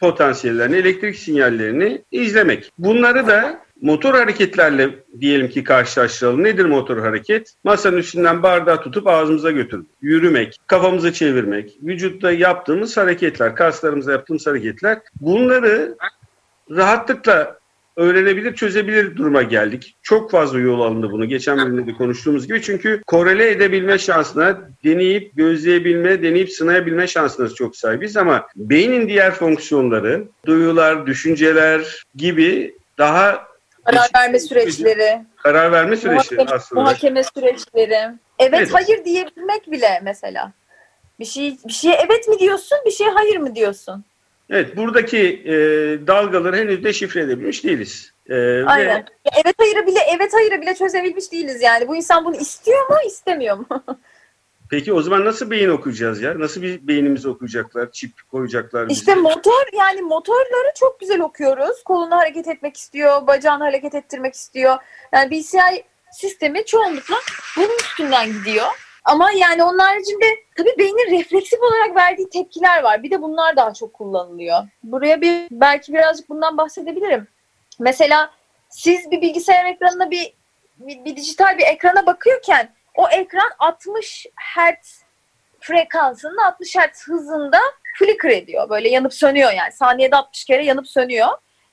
potansiyellerini, 0.00 0.76
elektrik 0.76 1.16
sinyallerini 1.16 2.02
izlemek. 2.12 2.72
Bunları 2.78 3.26
da 3.26 3.60
motor 3.82 4.14
hareketlerle 4.14 4.90
diyelim 5.20 5.48
ki 5.48 5.64
karşılaştıralım. 5.64 6.44
Nedir 6.44 6.64
motor 6.64 6.98
hareket? 6.98 7.54
Masanın 7.64 7.96
üstünden 7.96 8.42
bardağı 8.42 8.82
tutup 8.82 9.06
ağzımıza 9.06 9.50
götürmek, 9.50 9.88
yürümek, 10.00 10.56
kafamızı 10.66 11.12
çevirmek, 11.12 11.78
vücutta 11.82 12.32
yaptığımız 12.32 12.96
hareketler, 12.96 13.56
kaslarımızda 13.56 14.12
yaptığımız 14.12 14.46
hareketler. 14.46 14.98
Bunları 15.20 15.96
rahatlıkla 16.70 17.58
öğrenebilir, 17.96 18.54
çözebilir 18.54 19.16
duruma 19.16 19.42
geldik. 19.42 19.96
Çok 20.02 20.30
fazla 20.30 20.58
yol 20.58 20.80
alındı 20.80 21.10
bunu. 21.10 21.24
Geçen 21.28 21.58
bölümde 21.58 21.86
de 21.86 21.92
konuştuğumuz 21.92 22.46
gibi. 22.46 22.62
Çünkü 22.62 23.02
korele 23.06 23.50
edebilme 23.50 23.98
şansına, 23.98 24.58
deneyip 24.84 25.36
gözleyebilme, 25.36 26.22
deneyip 26.22 26.52
sınayabilme 26.52 27.06
şansına 27.06 27.48
çok 27.48 27.76
sahibiz 27.76 28.16
ama 28.16 28.46
beynin 28.56 29.08
diğer 29.08 29.34
fonksiyonları, 29.34 30.24
duyular, 30.46 31.06
düşünceler 31.06 32.02
gibi 32.14 32.74
daha 32.98 33.47
Karar 33.90 34.08
verme 34.14 34.40
süreçleri. 34.40 35.20
Karar 35.36 35.72
verme 35.72 35.96
süreçleri 35.96 36.36
muhakeme, 36.38 36.56
aslında. 36.56 36.82
Muhakeme 36.82 37.22
süreçleri. 37.24 37.92
Evet, 38.38 38.54
evet 38.54 38.74
hayır 38.74 39.04
diyebilmek 39.04 39.70
bile 39.70 40.00
mesela. 40.02 40.52
Bir 41.20 41.24
şey 41.24 41.56
bir 41.68 41.72
şeye 41.72 41.94
evet 42.06 42.28
mi 42.28 42.38
diyorsun, 42.38 42.78
bir 42.86 42.90
şeye 42.90 43.10
hayır 43.10 43.36
mı 43.36 43.54
diyorsun? 43.54 44.04
Evet, 44.50 44.76
buradaki 44.76 45.18
e, 45.18 45.54
dalgaları 46.06 46.56
henüz 46.56 46.84
deşifre 46.84 47.20
edebilmiş 47.20 47.64
değiliz. 47.64 48.12
E, 48.28 48.62
Aynen. 48.62 48.98
Ve... 48.98 49.04
Evet 49.44 49.54
hayırı 49.58 49.86
bile 49.86 49.98
evet 50.16 50.34
hayırı 50.34 50.60
bile 50.60 50.74
çözebilmiş 50.74 51.32
değiliz 51.32 51.62
yani. 51.62 51.88
Bu 51.88 51.96
insan 51.96 52.24
bunu 52.24 52.36
istiyor 52.36 52.90
mu, 52.90 52.96
istemiyor 53.06 53.56
mu? 53.56 53.66
Peki 54.70 54.92
o 54.92 55.02
zaman 55.02 55.24
nasıl 55.24 55.50
beyin 55.50 55.68
okuyacağız 55.68 56.22
ya? 56.22 56.38
Nasıl 56.38 56.62
bir 56.62 56.88
beynimizi 56.88 57.28
okuyacaklar, 57.28 57.92
çip 57.92 58.12
koyacaklar 58.30 58.88
bize? 58.88 58.98
İşte 58.98 59.14
motor 59.14 59.66
yani 59.78 60.02
motorları 60.02 60.72
çok 60.74 61.00
güzel 61.00 61.20
okuyoruz. 61.20 61.84
Kolunu 61.84 62.16
hareket 62.16 62.48
etmek 62.48 62.76
istiyor, 62.76 63.26
bacağını 63.26 63.64
hareket 63.64 63.94
ettirmek 63.94 64.34
istiyor. 64.34 64.76
Yani 65.12 65.30
BCI 65.30 65.84
sistemi 66.12 66.64
çoğunlukla 66.64 67.16
bunun 67.56 67.76
üstünden 67.80 68.32
gidiyor. 68.32 68.66
Ama 69.04 69.30
yani 69.30 69.62
onun 69.62 69.78
haricinde 69.78 70.24
tabii 70.56 70.74
beynin 70.78 71.18
refleksif 71.18 71.62
olarak 71.62 71.96
verdiği 71.96 72.30
tepkiler 72.30 72.82
var. 72.82 73.02
Bir 73.02 73.10
de 73.10 73.22
bunlar 73.22 73.56
daha 73.56 73.74
çok 73.74 73.92
kullanılıyor. 73.92 74.58
Buraya 74.82 75.20
bir 75.20 75.48
belki 75.50 75.92
birazcık 75.92 76.28
bundan 76.28 76.56
bahsedebilirim. 76.56 77.28
Mesela 77.78 78.30
siz 78.68 79.10
bir 79.10 79.20
bilgisayar 79.20 79.64
ekranına 79.64 80.10
bir, 80.10 80.32
bir, 80.78 81.04
bir 81.04 81.16
dijital 81.16 81.58
bir 81.58 81.64
ekrana 81.64 82.06
bakıyorken 82.06 82.77
o 82.98 83.08
ekran 83.08 83.50
60 83.58 84.26
Hz 84.56 85.02
frekansında 85.60 86.46
60 86.46 86.76
Hz 86.76 87.08
hızında 87.08 87.58
flicker 87.98 88.30
ediyor. 88.30 88.70
Böyle 88.70 88.88
yanıp 88.88 89.14
sönüyor 89.14 89.52
yani. 89.52 89.72
Saniyede 89.72 90.16
60 90.16 90.44
kere 90.44 90.64
yanıp 90.64 90.88
sönüyor. 90.88 91.28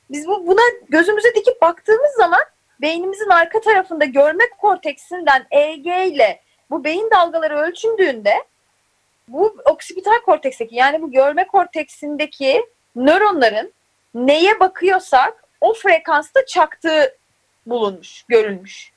Biz 0.09 0.27
bu 0.27 0.47
buna 0.47 0.61
gözümüze 0.89 1.35
dikip 1.35 1.61
baktığımız 1.61 2.11
zaman 2.17 2.41
beynimizin 2.81 3.29
arka 3.29 3.61
tarafında 3.61 4.05
görme 4.05 4.43
korteksinden 4.61 5.47
EG 5.51 5.85
ile 5.85 6.41
bu 6.69 6.83
beyin 6.83 7.09
dalgaları 7.11 7.57
ölçüldüğünde 7.57 8.33
bu 9.27 9.57
oksipital 9.65 10.19
korteksteki 10.25 10.75
yani 10.75 11.01
bu 11.01 11.11
görme 11.11 11.47
korteksindeki 11.47 12.65
nöronların 12.95 13.73
neye 14.15 14.59
bakıyorsak 14.59 15.43
o 15.61 15.73
frekansta 15.73 16.45
çaktığı 16.45 17.17
bulunmuş, 17.65 18.23
görülmüş. 18.23 18.94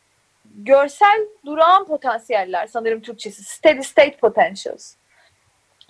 Görsel 0.64 1.28
durağan 1.46 1.86
potansiyeller 1.86 2.66
sanırım 2.66 3.00
Türkçesi. 3.00 3.44
Steady 3.44 3.82
state 3.82 4.16
potentials. 4.16 4.94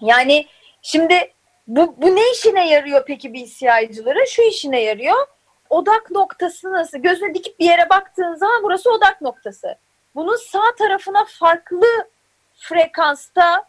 Yani 0.01 0.47
şimdi 0.83 1.33
bu, 1.67 2.03
bu 2.03 2.17
ne 2.17 2.33
işine 2.33 2.69
yarıyor 2.69 3.05
peki 3.07 3.35
BCI'cıların? 3.35 4.25
Şu 4.25 4.43
işine 4.43 4.83
yarıyor. 4.83 5.27
Odak 5.71 6.11
noktası 6.11 6.73
nasıl? 6.73 6.99
Gözüne 6.99 7.35
dikip 7.35 7.59
bir 7.59 7.65
yere 7.65 7.91
baktığın 7.91 8.35
zaman 8.35 8.63
burası 8.63 8.93
odak 8.93 9.21
noktası. 9.21 9.75
Bunun 10.15 10.37
sağ 10.37 10.75
tarafına 10.79 11.25
farklı 11.25 11.87
frekansta 12.55 13.65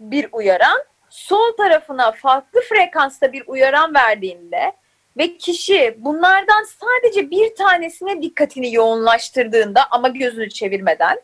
bir 0.00 0.28
uyaran, 0.32 0.84
sol 1.10 1.56
tarafına 1.56 2.12
farklı 2.12 2.60
frekansta 2.60 3.32
bir 3.32 3.42
uyaran 3.46 3.94
verdiğinde 3.94 4.72
ve 5.16 5.36
kişi 5.36 5.94
bunlardan 5.98 6.62
sadece 6.62 7.30
bir 7.30 7.54
tanesine 7.54 8.22
dikkatini 8.22 8.74
yoğunlaştırdığında 8.74 9.80
ama 9.90 10.08
gözünü 10.08 10.50
çevirmeden 10.50 11.20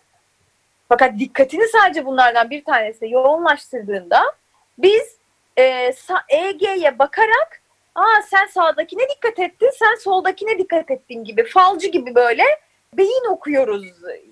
fakat 0.89 1.19
dikkatini 1.19 1.69
sadece 1.69 2.07
bunlardan 2.07 2.51
bir 2.51 2.65
tanesine 2.65 3.09
yoğunlaştırdığında 3.09 4.23
biz 4.79 5.17
e, 5.59 5.93
EG'ye 6.29 6.99
bakarak 6.99 7.61
aa 7.95 8.23
sen 8.31 8.47
sağdakine 8.47 9.03
dikkat 9.17 9.39
ettin 9.39 9.71
sen 9.79 9.95
soldakine 9.95 10.59
dikkat 10.59 10.91
ettin 10.91 11.25
gibi 11.25 11.45
falcı 11.45 11.89
gibi 11.89 12.15
böyle 12.15 12.45
beyin 12.95 13.31
okuyoruz 13.31 13.83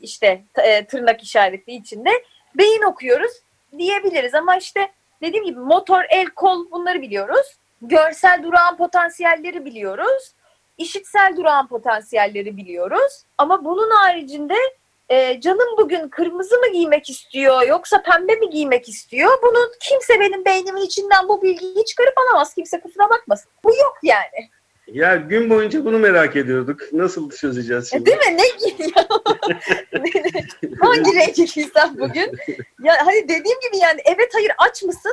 işte 0.03 0.45
e, 0.59 0.87
tırnak 0.87 1.23
işareti 1.23 1.73
içinde 1.73 2.11
beyin 2.55 2.83
okuyoruz 2.83 3.33
diyebiliriz 3.79 4.35
ama 4.35 4.57
işte 4.57 4.93
dediğim 5.23 5.45
gibi 5.45 5.59
motor, 5.59 6.03
el, 6.09 6.27
kol 6.27 6.71
bunları 6.71 7.03
biliyoruz. 7.03 7.47
Görsel 7.83 8.43
durağan 8.43 8.77
potansiyelleri 8.77 9.65
biliyoruz. 9.65 10.35
İşitsel 10.79 11.35
durağan 11.37 11.69
potansiyelleri 11.69 12.57
biliyoruz. 12.57 13.23
Ama 13.39 13.65
bunun 13.65 13.91
haricinde 13.91 14.55
e, 15.09 15.41
canım 15.41 15.77
bugün 15.79 16.09
kırmızı 16.09 16.57
mı 16.59 16.73
giymek 16.73 17.11
istiyor 17.11 17.63
yoksa 17.63 18.03
pembe 18.03 18.35
mi 18.35 18.51
giymek 18.51 18.89
istiyor? 18.89 19.31
Bunu 19.43 19.59
kimse 19.81 20.21
benim 20.21 20.45
beynimin 20.45 20.83
içinden 20.83 21.29
bu 21.29 21.43
bilgiyi 21.43 21.85
çıkarıp 21.85 22.15
alamaz. 22.19 22.55
Kimse 22.55 22.81
kusura 22.81 23.11
bakmasın. 23.11 23.51
Bu 23.65 23.69
yok 23.69 23.99
yani. 24.03 24.51
Ya 24.87 25.17
gün 25.17 25.51
boyunca 25.51 25.85
bunu 25.85 25.99
merak 25.99 26.37
ediyorduk. 26.37 26.81
Nasıl 26.93 27.31
çözeceğiz 27.31 27.91
şimdi? 27.91 28.03
E, 28.03 28.07
değil 28.07 28.19
mi? 28.19 28.39
Ne 28.39 28.49
giy 28.49 28.93
Hangi 30.81 31.15
renk 31.15 31.55
giysen 31.55 31.99
bugün? 31.99 32.33
Ya 32.83 33.07
hani 33.07 33.23
dediğim 33.25 33.61
gibi 33.61 33.77
yani 33.83 34.01
evet 34.05 34.31
hayır 34.35 34.53
aç 34.59 34.83
mısın? 34.83 35.13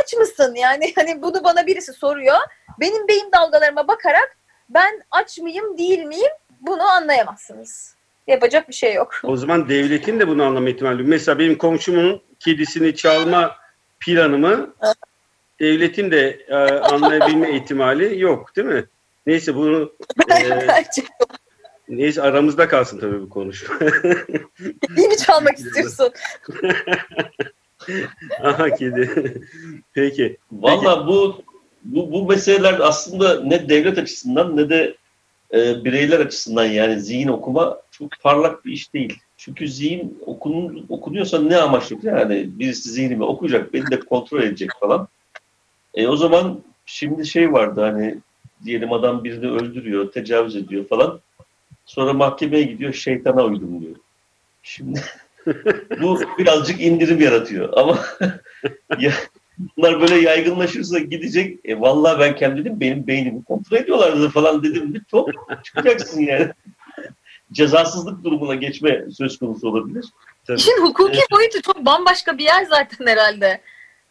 Aç 0.00 0.14
mısın? 0.14 0.54
Yani 0.54 0.92
hani 0.96 1.22
bunu 1.22 1.44
bana 1.44 1.66
birisi 1.66 1.92
soruyor. 1.92 2.36
Benim 2.80 3.08
beyin 3.08 3.30
dalgalarıma 3.32 3.88
bakarak 3.88 4.36
ben 4.68 5.02
aç 5.10 5.38
mıyım 5.38 5.78
değil 5.78 6.04
miyim 6.04 6.32
bunu 6.60 6.82
anlayamazsınız. 6.82 7.94
Yapacak 8.26 8.68
bir 8.68 8.74
şey 8.74 8.94
yok. 8.94 9.20
O 9.22 9.36
zaman 9.36 9.68
devletin 9.68 10.20
de 10.20 10.28
bunu 10.28 10.44
anlama 10.44 10.68
ihtimali. 10.68 11.02
Mesela 11.02 11.38
benim 11.38 11.58
komşumun 11.58 12.22
kedisini 12.40 12.96
çalma 12.96 13.56
planımı 14.00 14.74
devletin 15.60 16.10
de 16.10 16.46
e, 16.48 16.54
anlayabilme 16.78 17.50
ihtimali 17.56 18.20
yok 18.20 18.56
değil 18.56 18.68
mi? 18.68 18.84
Neyse 19.26 19.54
bunu 19.54 19.92
e, 20.30 20.66
neyse 21.88 22.22
aramızda 22.22 22.68
kalsın 22.68 23.00
tabii 23.00 23.22
bu 23.22 23.28
konuşma. 23.28 23.74
Yeni 24.96 25.16
çalmak 25.16 25.58
istiyorsun. 25.58 26.12
Aha 28.42 28.74
kedi. 28.74 29.34
Peki. 29.94 30.36
Valla 30.52 31.06
bu, 31.06 31.42
bu 31.84 32.12
bu 32.12 32.26
meseleler 32.26 32.78
aslında 32.80 33.40
ne 33.40 33.68
devlet 33.68 33.98
açısından 33.98 34.56
ne 34.56 34.68
de 34.68 34.96
e, 35.54 35.84
bireyler 35.84 36.20
açısından 36.20 36.64
yani 36.64 37.00
zihin 37.00 37.28
okuma 37.28 37.78
çok 37.90 38.10
parlak 38.22 38.64
bir 38.64 38.72
iş 38.72 38.94
değil. 38.94 39.18
Çünkü 39.36 39.68
zihin 39.68 40.18
okun, 40.26 40.86
okunuyorsa 40.88 41.42
ne 41.42 41.56
amaçlı 41.56 41.96
yani 42.02 42.58
birisi 42.58 42.90
zihnimi 42.90 43.24
okuyacak, 43.24 43.74
beni 43.74 43.90
de 43.90 44.00
kontrol 44.00 44.42
edecek 44.42 44.70
falan. 44.80 45.08
E 45.94 46.08
o 46.08 46.16
zaman 46.16 46.62
şimdi 46.86 47.26
şey 47.26 47.52
vardı 47.52 47.80
hani 47.80 48.18
diyelim 48.64 48.92
adam 48.92 49.24
birini 49.24 49.46
öldürüyor, 49.50 50.12
tecavüz 50.12 50.56
ediyor 50.56 50.88
falan. 50.88 51.20
Sonra 51.86 52.12
mahkemeye 52.12 52.62
gidiyor, 52.62 52.92
şeytana 52.92 53.44
uydum 53.44 53.80
diyor. 53.80 53.96
Şimdi 54.62 55.02
bu 56.02 56.20
birazcık 56.38 56.80
indirim 56.80 57.20
yaratıyor 57.20 57.72
ama 57.76 57.98
ya, 58.98 59.12
bunlar 59.76 60.00
böyle 60.00 60.14
yaygınlaşırsa 60.14 60.98
gidecek. 60.98 61.58
E, 61.64 61.80
vallahi 61.80 62.20
ben 62.20 62.36
kendim 62.36 62.64
dedim 62.64 62.80
benim 62.80 63.06
beynimi 63.06 63.44
kontrol 63.44 63.76
ediyorlardı 63.76 64.28
falan 64.28 64.62
dedim. 64.62 64.94
Bir 64.94 65.04
top 65.04 65.30
çıkacaksın 65.64 66.20
yani. 66.20 66.48
Cezasızlık 67.52 68.24
durumuna 68.24 68.54
geçme 68.54 69.04
söz 69.12 69.38
konusu 69.38 69.68
olabilir. 69.68 70.04
Tabii. 70.46 70.58
İşin 70.58 70.82
hukuki 70.82 71.18
evet. 71.18 71.30
boyutu 71.32 71.62
çok 71.62 71.86
bambaşka 71.86 72.38
bir 72.38 72.44
yer 72.44 72.64
zaten 72.64 73.06
herhalde. 73.06 73.60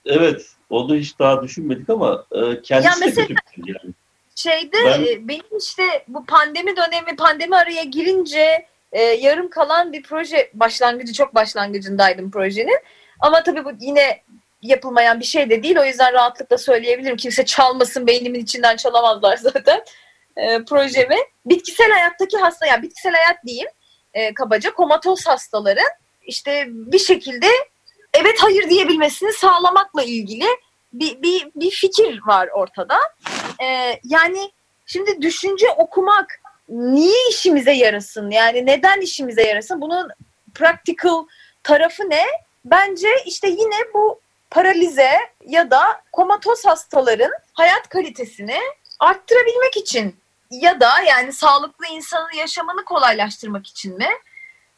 Evet. 0.06 0.46
Onu 0.69 0.96
hiç 0.96 1.19
daha 1.19 1.43
düşünmedik 1.43 1.89
ama 1.89 2.26
e, 2.32 2.62
kendisi 2.62 2.88
ya 2.88 3.08
mesela, 3.08 3.28
de 3.30 3.34
kötü 3.34 3.72
yani. 3.72 3.93
Şeyde 4.36 4.78
ben, 4.86 5.02
e, 5.02 5.28
benim 5.28 5.58
işte 5.60 5.84
bu 6.08 6.26
pandemi 6.26 6.76
dönemi 6.76 7.15
pandemi 7.15 7.56
araya 7.56 7.84
girince 7.84 8.65
e, 8.93 9.01
yarım 9.01 9.49
kalan 9.49 9.93
bir 9.93 10.03
proje 10.03 10.51
başlangıcı 10.53 11.13
çok 11.13 11.36
başlangıcındaydım 11.36 12.32
projenin. 12.32 12.79
Ama 13.19 13.43
tabii 13.43 13.65
bu 13.65 13.71
yine 13.79 14.21
yapılmayan 14.62 15.19
bir 15.19 15.25
şey 15.25 15.49
de 15.49 15.63
değil. 15.63 15.77
O 15.79 15.86
yüzden 15.86 16.13
rahatlıkla 16.13 16.58
söyleyebilirim. 16.58 17.17
Kimse 17.17 17.45
çalmasın 17.45 18.08
beynimin 18.08 18.39
içinden 18.39 18.75
çalamazlar 18.75 19.38
zaten 19.41 19.84
e, 20.38 20.63
projemi. 20.63 21.17
Bitkisel 21.45 21.91
hayattaki 21.91 22.38
hasta 22.38 22.65
yani 22.65 22.82
bitkisel 22.82 23.13
hayat 23.13 23.45
diyeyim 23.45 23.69
e, 24.13 24.34
kabaca 24.34 24.73
komatos 24.73 25.25
hastaların 25.25 25.89
işte 26.21 26.65
bir 26.67 26.99
şekilde 26.99 27.47
evet 28.13 28.36
hayır 28.39 28.69
diyebilmesini 28.69 29.34
sağlamakla 29.34 30.03
ilgili 30.03 30.45
bir, 30.93 31.21
bir, 31.21 31.47
bir 31.56 31.71
fikir 31.71 32.21
var 32.25 32.49
ortada. 32.53 32.97
E, 33.63 33.99
yani 34.03 34.51
şimdi 34.86 35.21
düşünce 35.21 35.69
okumak 35.69 36.41
niye 36.69 37.30
işimize 37.30 37.71
yarasın? 37.71 38.32
Yani 38.32 38.65
neden 38.65 39.02
işimize 39.02 39.43
yarasın? 39.43 39.82
Bunun 39.82 40.10
practical 40.56 41.26
tarafı 41.63 42.10
ne? 42.10 42.23
Bence 42.65 43.08
işte 43.26 43.47
yine 43.47 43.76
bu 43.93 44.19
paralize 44.52 45.12
ya 45.45 45.71
da 45.71 46.02
komatos 46.12 46.65
hastaların 46.65 47.32
hayat 47.54 47.89
kalitesini 47.89 48.58
arttırabilmek 48.99 49.78
için 49.78 50.15
ya 50.52 50.80
da 50.80 50.89
yani 51.08 51.34
sağlıklı 51.34 51.86
insanın 51.91 52.38
yaşamını 52.38 52.86
kolaylaştırmak 52.86 53.67
için 53.67 53.97
mi? 53.97 54.10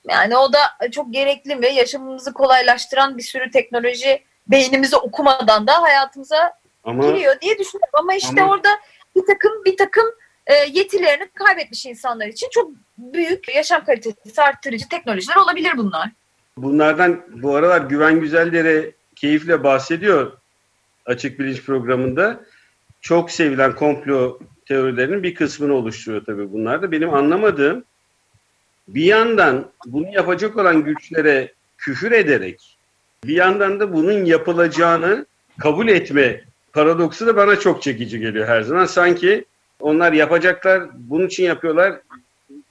Yani 0.10 0.38
o 0.38 0.54
da 0.54 0.60
çok 0.92 1.14
gerekli 1.14 1.62
ve 1.62 1.70
yaşamımızı 1.70 2.34
kolaylaştıran 2.34 3.18
bir 3.18 3.24
sürü 3.24 3.52
teknoloji 3.52 4.24
beynimizi 4.48 4.98
okumadan 4.98 5.68
da 5.68 5.82
hayatımıza 5.82 6.54
ama, 6.84 7.06
giriyor 7.08 7.42
diye 7.42 7.60
düşünüyorum. 7.60 7.94
Ama 7.94 8.16
işte 8.16 8.42
ama, 8.42 8.52
orada 8.52 8.70
bir 9.16 9.26
takım 9.26 9.66
bir 9.66 9.78
takım 9.78 10.06
e, 10.48 10.54
yetilerini 10.54 11.30
kaybetmiş 11.34 11.86
insanlar 11.86 12.28
için 12.28 12.48
çok 12.52 12.72
büyük 12.98 13.56
yaşam 13.56 13.86
kalitesi 13.86 14.42
arttırıcı 14.42 14.90
teknolojiler 14.90 15.36
olabilir 15.36 15.72
bunlar. 15.78 16.10
Bunlardan 16.58 17.22
bu 17.30 17.56
aralar 17.56 17.82
Güven 17.82 18.20
Güzeldere 18.20 18.92
keyifle 19.16 19.64
bahsediyor 19.64 20.32
açık 21.06 21.40
bilinç 21.40 21.64
programında. 21.64 22.46
Çok 23.02 23.32
sevilen 23.32 23.76
komplo 23.76 24.40
teorilerinin 24.66 25.24
bir 25.24 25.36
kısmını 25.36 25.74
oluşturuyor 25.74 26.26
tabii 26.26 26.54
bunlar 26.54 26.82
da. 26.82 26.92
Benim 26.92 27.14
anlamadığım 27.14 27.84
bir 28.88 29.04
yandan 29.04 29.72
bunu 29.86 30.14
yapacak 30.14 30.58
olan 30.58 30.84
güçlere 30.84 31.54
küfür 31.78 32.12
ederek 32.12 32.78
bir 33.24 33.36
yandan 33.36 33.80
da 33.80 33.94
bunun 33.94 34.26
yapılacağını 34.26 35.26
kabul 35.60 35.88
etme 35.88 36.42
paradoksu 36.74 37.28
da 37.28 37.36
bana 37.36 37.60
çok 37.60 37.82
çekici 37.82 38.20
geliyor 38.20 38.48
her 38.48 38.62
zaman. 38.62 38.86
Sanki 38.86 39.46
onlar 39.80 40.14
yapacaklar, 40.14 40.84
bunun 40.94 41.28
için 41.28 41.44
yapıyorlar. 41.44 42.02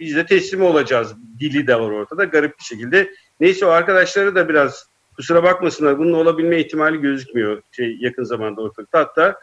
biz 0.00 0.16
de 0.16 0.26
teslim 0.26 0.62
olacağız. 0.62 1.14
Dili 1.40 1.66
de 1.66 1.80
var 1.80 1.90
ortada 1.90 2.24
garip 2.24 2.58
bir 2.58 2.64
şekilde. 2.64 3.10
Neyse 3.40 3.66
o 3.66 3.68
arkadaşları 3.68 4.34
da 4.34 4.48
biraz 4.48 4.86
kusura 5.16 5.42
bakmasınlar 5.42 5.98
bunun 5.98 6.12
olabilme 6.12 6.60
ihtimali 6.60 7.00
gözükmüyor 7.00 7.62
şey 7.72 7.96
yakın 8.00 8.24
zamanda 8.24 8.62
ortalıkta. 8.62 8.98
Hatta 8.98 9.38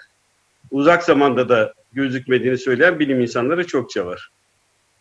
uzak 0.71 1.04
zamanda 1.04 1.50
da 1.50 1.74
gözükmediğini 1.93 2.58
söyleyen 2.58 3.00
bilim 3.00 3.21
insanları 3.21 3.67
çokça 3.67 4.06
var. 4.06 4.32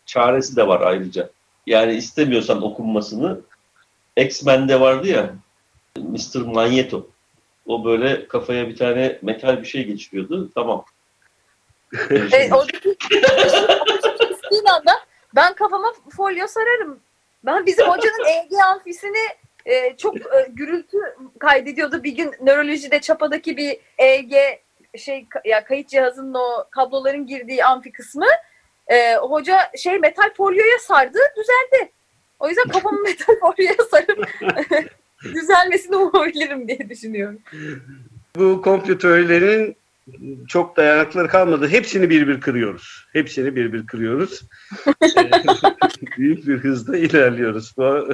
Çaresi 0.06 0.56
de 0.56 0.68
var 0.68 0.80
ayrıca. 0.80 1.30
Yani 1.66 1.92
istemiyorsan 1.94 2.62
okunmasını 2.62 3.40
X-Men'de 4.16 4.80
vardı 4.80 5.08
ya 5.08 5.34
Mr. 5.96 6.40
Magneto. 6.40 7.06
O 7.66 7.84
böyle 7.84 8.28
kafaya 8.28 8.68
bir 8.68 8.76
tane 8.76 9.18
metal 9.22 9.60
bir 9.60 9.66
şey 9.66 9.84
geçiriyordu. 9.84 10.50
Tamam. 10.54 10.84
Evet, 12.10 12.52
oradaki 12.52 12.98
kestiğin 14.18 14.64
anda 14.64 14.92
ben 15.36 15.54
kafama 15.54 15.92
folyo 16.16 16.46
sararım. 16.46 17.00
Ben 17.44 17.66
bizim 17.66 17.86
hocanın 17.86 18.24
EG 18.24 18.52
amfisini 18.66 19.28
e, 19.66 19.96
çok 19.96 20.16
e, 20.16 20.46
gürültü 20.48 20.98
kaydediyordu. 21.38 22.02
Bir 22.02 22.12
gün 22.12 22.34
nörolojide 22.40 23.00
çapadaki 23.00 23.56
bir 23.56 23.78
EG 23.98 24.32
şey 24.98 25.26
ya 25.44 25.64
kayıt 25.64 25.88
cihazının 25.88 26.34
o 26.34 26.64
kabloların 26.70 27.26
girdiği 27.26 27.64
amfi 27.64 27.92
kısmı 27.92 28.26
e, 28.88 29.16
hoca 29.16 29.58
şey 29.76 29.98
metal 29.98 30.34
folyoya 30.36 30.78
sardı 30.78 31.18
düzeldi. 31.36 31.92
O 32.38 32.48
yüzden 32.48 32.68
kafamı 32.68 33.00
metal 33.04 33.34
folyoya 33.40 33.76
sarıp 33.90 34.28
düzelmesini 35.24 35.96
umabilirim 35.96 36.68
diye 36.68 36.88
düşünüyorum. 36.88 37.38
Bu 38.36 38.62
komplo 38.62 38.98
çok 40.48 40.76
dayanıkları 40.76 41.28
kalmadı. 41.28 41.68
Hepsini 41.68 42.10
bir 42.10 42.28
bir 42.28 42.40
kırıyoruz. 42.40 43.06
Hepsini 43.12 43.56
bir 43.56 43.72
bir 43.72 43.86
kırıyoruz. 43.86 44.42
Büyük 46.18 46.46
bir 46.46 46.56
hızda 46.56 46.96
ilerliyoruz. 46.96 47.72
Bu, 47.76 48.08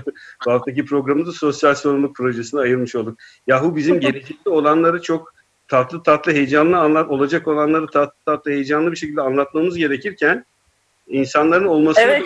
bu 0.46 0.52
haftaki 0.52 0.85
programımızı 0.85 1.32
sosyal 1.32 1.74
sorumluluk 1.74 2.16
projesine 2.16 2.61
ayırmış 2.61 2.94
olduk. 2.94 3.18
Yahu 3.46 3.76
bizim 3.76 4.00
gelecekte 4.00 4.50
olanları 4.50 5.02
çok 5.02 5.35
tatlı 5.68 6.02
tatlı 6.02 6.32
heyecanlı 6.32 6.78
anlat 6.78 7.11
olacak 7.11 7.48
olanları 7.48 7.87
tatlı 7.87 8.20
tatlı 8.26 8.50
heyecanlı 8.50 8.92
bir 8.92 8.96
şekilde 8.96 9.20
anlatmamız 9.20 9.76
gerekirken 9.76 10.44
insanların 11.09 11.66
olması 11.66 12.00
Evet. 12.00 12.22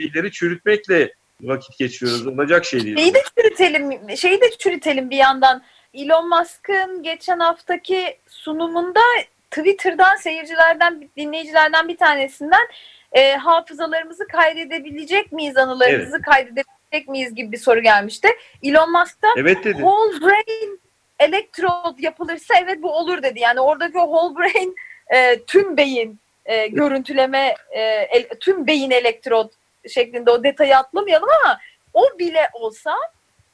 şeyleri 0.00 0.32
çürütmekle 0.32 1.12
vakit 1.40 1.78
geçiriyoruz. 1.78 2.26
Olacak 2.26 2.64
şey 2.64 2.84
değil. 2.84 2.96
Şeyi 2.96 3.14
de 3.14 3.22
çürütelim, 3.38 4.16
şeyi 4.16 4.40
de 4.40 4.50
çürütelim 4.58 5.10
bir 5.10 5.16
yandan. 5.16 5.62
Elon 5.94 6.28
Musk'ın 6.28 7.02
geçen 7.02 7.38
haftaki 7.38 8.18
sunumunda 8.28 9.00
Twitter'dan 9.50 10.16
seyircilerden, 10.16 11.08
dinleyicilerden 11.16 11.88
bir 11.88 11.96
tanesinden 11.96 12.68
e, 13.12 13.36
hafızalarımızı 13.36 14.26
kaydedebilecek 14.26 15.32
miyiz, 15.32 15.56
anılarımızı 15.56 16.22
kaydedebilecek 16.22 17.08
miyiz 17.08 17.34
gibi 17.34 17.52
bir 17.52 17.58
soru 17.58 17.80
gelmişti. 17.80 18.28
Elon 18.62 18.92
Musk'tan 18.92 19.34
Evet 19.36 19.64
dedi. 19.64 19.78
whole 19.78 20.20
brain 20.20 20.80
elektrod 21.18 21.98
yapılırsa 21.98 22.54
evet 22.62 22.82
bu 22.82 22.92
olur 22.96 23.22
dedi. 23.22 23.40
Yani 23.40 23.60
oradaki 23.60 23.98
o 23.98 24.04
whole 24.06 24.36
brain 24.38 24.74
e, 25.14 25.38
tüm 25.44 25.76
beyin 25.76 26.18
e, 26.46 26.66
görüntüleme 26.66 27.54
e, 27.70 27.80
el- 27.82 28.28
tüm 28.40 28.66
beyin 28.66 28.90
elektrod 28.90 29.50
şeklinde 29.88 30.30
o 30.30 30.44
detayı 30.44 30.76
atlamayalım 30.78 31.28
ama 31.44 31.58
o 31.94 32.18
bile 32.18 32.48
olsa 32.52 32.94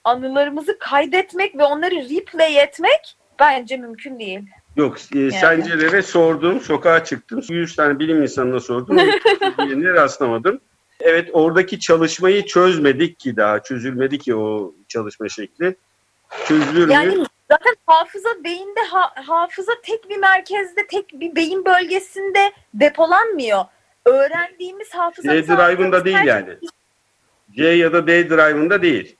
anılarımızı 0.04 0.78
kaydetmek 0.78 1.58
ve 1.58 1.64
onları 1.64 1.94
replay 1.94 2.58
etmek 2.58 3.16
bence 3.40 3.76
mümkün 3.76 4.18
değil. 4.18 4.40
Yok, 4.76 4.96
e, 5.16 5.30
sencelere 5.30 6.02
sordum, 6.02 6.60
sokağa 6.60 7.04
çıktım. 7.04 7.42
100 7.48 7.76
tane 7.76 7.98
bilim 7.98 8.22
insanına 8.22 8.60
sordum. 8.60 8.96
Birine 9.58 9.88
rastlamadım. 9.94 10.60
Evet, 11.00 11.28
oradaki 11.32 11.80
çalışmayı 11.80 12.46
çözmedik 12.46 13.18
ki 13.18 13.36
daha, 13.36 13.62
çözülmedi 13.62 14.18
ki 14.18 14.34
o 14.34 14.74
çalışma 14.88 15.28
şekli. 15.28 15.76
Çözülür 16.46 16.86
mü? 16.86 16.92
Yani 16.92 17.26
zaten 17.50 17.74
hafıza 17.86 18.44
beyinde 18.44 18.80
ha- 18.90 19.12
hafıza 19.26 19.72
tek 19.82 20.10
bir 20.10 20.16
merkezde, 20.16 20.86
tek 20.86 21.20
bir 21.20 21.36
beyin 21.36 21.64
bölgesinde 21.64 22.52
depolanmıyor. 22.74 23.64
Öğrendiğimiz 24.04 24.94
hafıza 24.94 25.32
C 25.32 25.48
drive'ında 25.48 26.04
değil 26.04 26.24
yani. 26.24 26.56
C 27.56 27.64
ya 27.64 27.92
da 27.92 28.06
D 28.06 28.30
drive'ında 28.30 28.82
değil. 28.82 29.16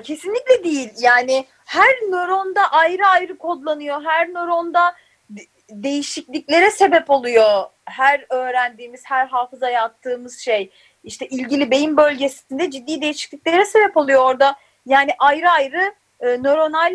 Kesinlikle 0.00 0.64
değil. 0.64 0.90
Yani 1.00 1.46
her 1.64 1.94
nöronda 2.10 2.72
ayrı 2.72 3.06
ayrı 3.06 3.38
kodlanıyor. 3.38 4.04
Her 4.04 4.28
nöronda 4.28 4.94
de- 5.30 5.46
değişikliklere 5.70 6.70
sebep 6.70 7.10
oluyor. 7.10 7.64
Her 7.84 8.26
öğrendiğimiz, 8.30 9.02
her 9.04 9.26
hafızaya 9.26 9.82
attığımız 9.82 10.38
şey. 10.38 10.70
işte 11.04 11.26
ilgili 11.26 11.70
beyin 11.70 11.96
bölgesinde 11.96 12.70
ciddi 12.70 13.02
değişikliklere 13.02 13.64
sebep 13.64 13.96
oluyor 13.96 14.24
orada. 14.24 14.56
Yani 14.86 15.10
ayrı 15.18 15.50
ayrı 15.50 15.94
e, 16.20 16.26
nöronal 16.26 16.94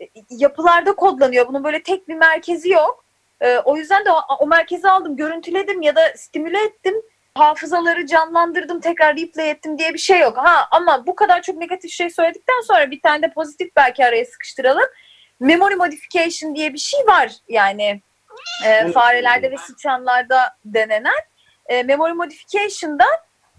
e, 0.00 0.06
yapılarda 0.30 0.92
kodlanıyor. 0.92 1.48
Bunun 1.48 1.64
böyle 1.64 1.82
tek 1.82 2.08
bir 2.08 2.14
merkezi 2.14 2.70
yok. 2.70 3.04
E, 3.40 3.58
o 3.58 3.76
yüzden 3.76 4.04
de 4.04 4.10
o, 4.12 4.20
o 4.38 4.46
merkezi 4.46 4.90
aldım, 4.90 5.16
görüntüledim 5.16 5.82
ya 5.82 5.96
da 5.96 6.12
stimüle 6.16 6.64
ettim 6.64 6.94
hafızaları 7.38 8.06
canlandırdım 8.06 8.80
tekrar 8.80 9.16
replay 9.16 9.50
ettim 9.50 9.78
diye 9.78 9.94
bir 9.94 9.98
şey 9.98 10.20
yok. 10.20 10.36
Ha 10.36 10.68
ama 10.70 11.06
bu 11.06 11.14
kadar 11.14 11.42
çok 11.42 11.56
negatif 11.56 11.90
şey 11.90 12.10
söyledikten 12.10 12.60
sonra 12.66 12.90
bir 12.90 13.00
tane 13.00 13.22
de 13.22 13.32
pozitif 13.32 13.76
belki 13.76 14.06
araya 14.06 14.24
sıkıştıralım. 14.24 14.86
Memory 15.40 15.74
modification 15.74 16.54
diye 16.54 16.72
bir 16.72 16.78
şey 16.78 17.00
var 17.06 17.32
yani 17.48 18.00
e, 18.66 18.92
farelerde 18.92 19.50
ve 19.50 19.56
sıçanlarda 19.56 20.56
denenen. 20.64 21.20
E, 21.66 21.82
memory 21.82 22.12
modification'da 22.12 23.06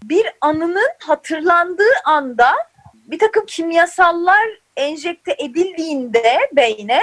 bir 0.02 0.26
anının 0.40 0.90
hatırlandığı 1.06 1.92
anda 2.04 2.52
bir 2.94 3.18
takım 3.18 3.46
kimyasallar 3.46 4.48
enjekte 4.76 5.36
edildiğinde 5.38 6.38
beyne 6.52 7.00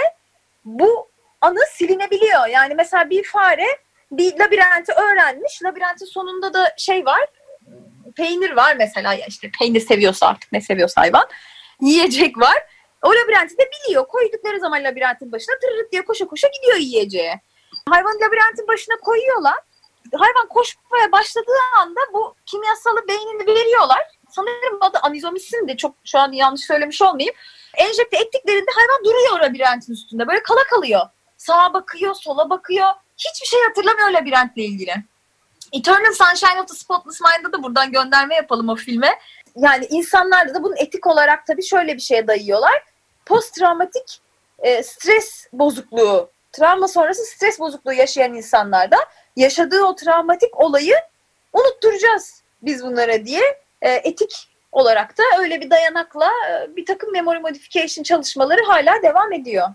bu 0.65 1.09
anı 1.41 1.59
silinebiliyor. 1.71 2.47
Yani 2.47 2.75
mesela 2.75 3.09
bir 3.09 3.23
fare 3.23 3.65
bir 4.11 4.39
labirenti 4.39 4.91
öğrenmiş. 4.91 5.63
Labirentin 5.63 6.05
sonunda 6.05 6.53
da 6.53 6.73
şey 6.77 7.05
var. 7.05 7.25
Peynir 8.15 8.51
var 8.51 8.75
mesela 8.75 9.13
ya 9.13 9.25
işte 9.27 9.51
peynir 9.59 9.81
seviyorsa 9.81 10.27
artık 10.27 10.51
ne 10.51 10.61
seviyorsa 10.61 11.01
hayvan. 11.01 11.27
Yiyecek 11.81 12.37
var. 12.37 12.57
O 13.03 13.09
labirenti 13.09 13.57
de 13.57 13.69
biliyor. 13.71 14.07
Koydukları 14.07 14.59
zaman 14.59 14.83
labirentin 14.83 15.31
başına 15.31 15.55
tırırıt 15.61 15.91
diye 15.91 16.05
koşa 16.05 16.27
koşa 16.27 16.47
gidiyor 16.47 16.77
yiyeceğe. 16.77 17.41
Hayvan 17.89 18.15
labirentin 18.15 18.67
başına 18.67 18.97
koyuyorlar. 18.97 19.55
Hayvan 20.13 20.47
koşmaya 20.47 21.11
başladığı 21.11 21.59
anda 21.77 21.99
bu 22.13 22.35
kimyasalı 22.45 23.07
beynini 23.07 23.47
veriyorlar. 23.47 24.01
Sanırım 24.29 24.77
adı 24.81 24.97
anizomisin 24.97 25.67
de 25.67 25.77
çok 25.77 25.95
şu 26.05 26.19
an 26.19 26.31
yanlış 26.31 26.61
söylemiş 26.61 27.01
olmayayım. 27.01 27.35
Enjekte 27.77 28.17
ettiklerinde 28.17 28.71
hayvan 28.75 29.05
duruyor 29.05 29.39
labirentin 29.39 29.93
üstünde. 29.93 30.27
Böyle 30.27 30.43
kala 30.43 30.63
kalıyor. 30.63 31.01
Sağa 31.37 31.73
bakıyor, 31.73 32.15
sola 32.15 32.49
bakıyor 32.49 32.87
hiçbir 33.17 33.47
şey 33.47 33.59
hatırlamıyor 33.67 34.09
labirentle 34.09 34.61
ilgili. 34.63 34.93
Eternal 35.73 36.13
Sunshine 36.13 36.61
of 36.61 36.67
the 36.67 36.75
Spotless 36.75 37.21
Mind'da 37.21 37.53
da 37.53 37.63
buradan 37.63 37.91
gönderme 37.91 38.35
yapalım 38.35 38.69
o 38.69 38.75
filme. 38.75 39.19
Yani 39.55 39.85
insanlarda 39.89 40.53
da 40.53 40.63
bunun 40.63 40.75
etik 40.75 41.07
olarak 41.07 41.47
tabii 41.47 41.63
şöyle 41.63 41.95
bir 41.95 42.01
şeye 42.01 42.27
dayıyorlar. 42.27 42.83
Post 43.25 43.55
travmatik 43.55 44.21
e, 44.59 44.83
stres 44.83 45.47
bozukluğu, 45.53 46.29
travma 46.51 46.87
sonrası 46.87 47.25
stres 47.25 47.59
bozukluğu 47.59 47.93
yaşayan 47.93 48.33
insanlarda 48.33 48.97
yaşadığı 49.35 49.83
o 49.83 49.95
travmatik 49.95 50.59
olayı 50.59 50.95
unutturacağız 51.53 52.41
biz 52.61 52.83
bunlara 52.83 53.25
diye 53.25 53.41
e, 53.81 53.91
etik 53.91 54.47
olarak 54.71 55.17
da 55.17 55.23
öyle 55.39 55.61
bir 55.61 55.69
dayanakla 55.69 56.31
e, 56.51 56.75
bir 56.75 56.85
takım 56.85 57.11
memory 57.11 57.39
modification 57.39 58.03
çalışmaları 58.03 58.61
hala 58.63 59.03
devam 59.03 59.33
ediyor. 59.33 59.67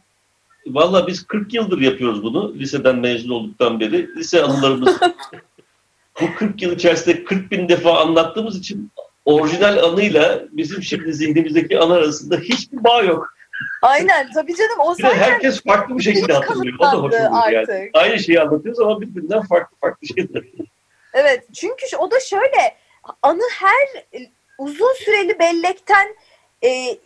Valla 0.66 1.06
biz 1.06 1.26
40 1.26 1.54
yıldır 1.54 1.80
yapıyoruz 1.80 2.22
bunu. 2.22 2.54
Liseden 2.54 2.96
mezun 2.96 3.30
olduktan 3.30 3.80
beri. 3.80 4.16
Lise 4.16 4.42
anılarımız 4.42 4.96
bu 6.20 6.34
40 6.38 6.62
yıl 6.62 6.72
içerisinde 6.72 7.24
40 7.24 7.50
bin 7.50 7.68
defa 7.68 8.00
anlattığımız 8.00 8.58
için 8.58 8.90
orijinal 9.24 9.78
anıyla 9.78 10.42
bizim 10.52 10.82
şimdi 10.82 11.12
zihnimizdeki 11.14 11.78
anı 11.78 11.94
arasında 11.94 12.36
hiçbir 12.36 12.84
bağ 12.84 13.02
yok. 13.02 13.34
Aynen 13.82 14.32
tabii 14.34 14.54
canım 14.56 14.78
o 14.78 14.94
zaten 14.94 15.18
herkes 15.18 15.62
farklı 15.62 15.98
bir 15.98 16.02
şekilde 16.02 16.32
hatırlıyor. 16.32 16.76
O 16.78 16.82
da 16.82 16.92
hoş 16.92 16.92
kanıtlandı 16.92 17.36
oluyor 17.46 17.68
yani. 17.68 17.90
Aynı 17.94 18.18
şeyi 18.18 18.40
anlatıyoruz 18.40 18.80
ama 18.80 19.00
birbirinden 19.00 19.42
farklı 19.42 19.76
farklı 19.80 20.06
şeyler. 20.06 20.42
Evet 21.14 21.44
çünkü 21.54 21.96
o 21.98 22.10
da 22.10 22.20
şöyle 22.20 22.76
anı 23.22 23.42
her 23.58 24.02
e, 24.20 24.30
uzun 24.58 24.94
süreli 25.04 25.38
bellekten 25.38 26.16
e, 26.64 26.98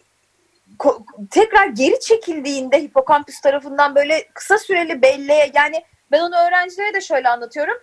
tekrar 1.30 1.66
geri 1.66 2.00
çekildiğinde 2.00 2.82
hipokampüs 2.82 3.40
tarafından 3.40 3.94
böyle 3.94 4.28
kısa 4.34 4.58
süreli 4.58 5.02
belleğe 5.02 5.50
yani 5.54 5.84
ben 6.10 6.20
onu 6.20 6.36
öğrencilere 6.36 6.94
de 6.94 7.00
şöyle 7.00 7.28
anlatıyorum. 7.28 7.74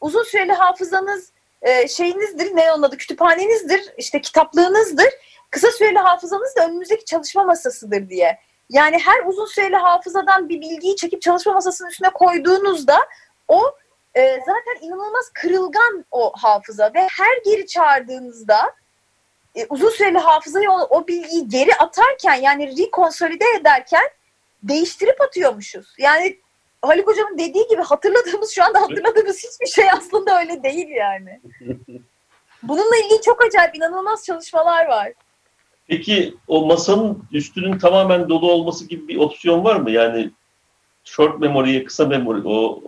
Uzun 0.00 0.22
süreli 0.22 0.52
hafızanız 0.52 1.32
e, 1.62 1.88
şeyinizdir 1.88 2.56
ne 2.56 2.72
onun 2.72 2.82
adı 2.82 2.96
kütüphanenizdir 2.96 3.92
işte 3.98 4.20
kitaplığınızdır. 4.20 5.08
Kısa 5.50 5.70
süreli 5.70 5.98
hafızanız 5.98 6.56
da 6.56 6.66
önünüzdeki 6.66 7.04
çalışma 7.04 7.44
masasıdır 7.44 8.08
diye. 8.08 8.38
Yani 8.70 8.98
her 8.98 9.26
uzun 9.26 9.46
süreli 9.46 9.76
hafızadan 9.76 10.48
bir 10.48 10.60
bilgiyi 10.60 10.96
çekip 10.96 11.22
çalışma 11.22 11.52
masasının 11.52 11.88
üstüne 11.88 12.10
koyduğunuzda 12.10 12.98
o 13.48 13.76
e, 14.14 14.40
zaten 14.40 14.86
inanılmaz 14.86 15.30
kırılgan 15.34 16.04
o 16.10 16.32
hafıza 16.36 16.90
ve 16.94 17.00
her 17.00 17.36
geri 17.44 17.66
çağırdığınızda 17.66 18.74
e, 19.54 19.66
uzun 19.68 19.88
süreli 19.88 20.18
hafızayı 20.18 20.70
o, 20.70 20.80
o 20.90 21.08
bilgiyi 21.08 21.48
geri 21.48 21.74
atarken 21.74 22.34
yani 22.34 22.78
rekonsolide 22.78 23.44
ederken 23.60 24.04
değiştirip 24.62 25.20
atıyormuşuz. 25.20 25.94
Yani 25.98 26.38
Haluk 26.82 27.06
Hocam'ın 27.06 27.38
dediği 27.38 27.68
gibi 27.68 27.82
hatırladığımız 27.82 28.50
şu 28.50 28.64
anda 28.64 28.80
hatırladığımız 28.80 29.36
hiçbir 29.36 29.66
şey 29.66 29.90
aslında 29.90 30.40
öyle 30.40 30.62
değil 30.62 30.88
yani. 30.88 31.40
Bununla 32.62 32.96
ilgili 33.04 33.22
çok 33.22 33.44
acayip 33.44 33.76
inanılmaz 33.76 34.24
çalışmalar 34.24 34.86
var. 34.86 35.12
Peki 35.86 36.34
o 36.48 36.66
masanın 36.66 37.24
üstünün 37.32 37.78
tamamen 37.78 38.28
dolu 38.28 38.52
olması 38.52 38.88
gibi 38.88 39.08
bir 39.08 39.16
opsiyon 39.16 39.64
var 39.64 39.76
mı? 39.76 39.90
Yani 39.90 40.30
short 41.04 41.40
memory'ye, 41.40 41.84
kısa 41.84 42.06
memory, 42.06 42.42
o 42.44 42.82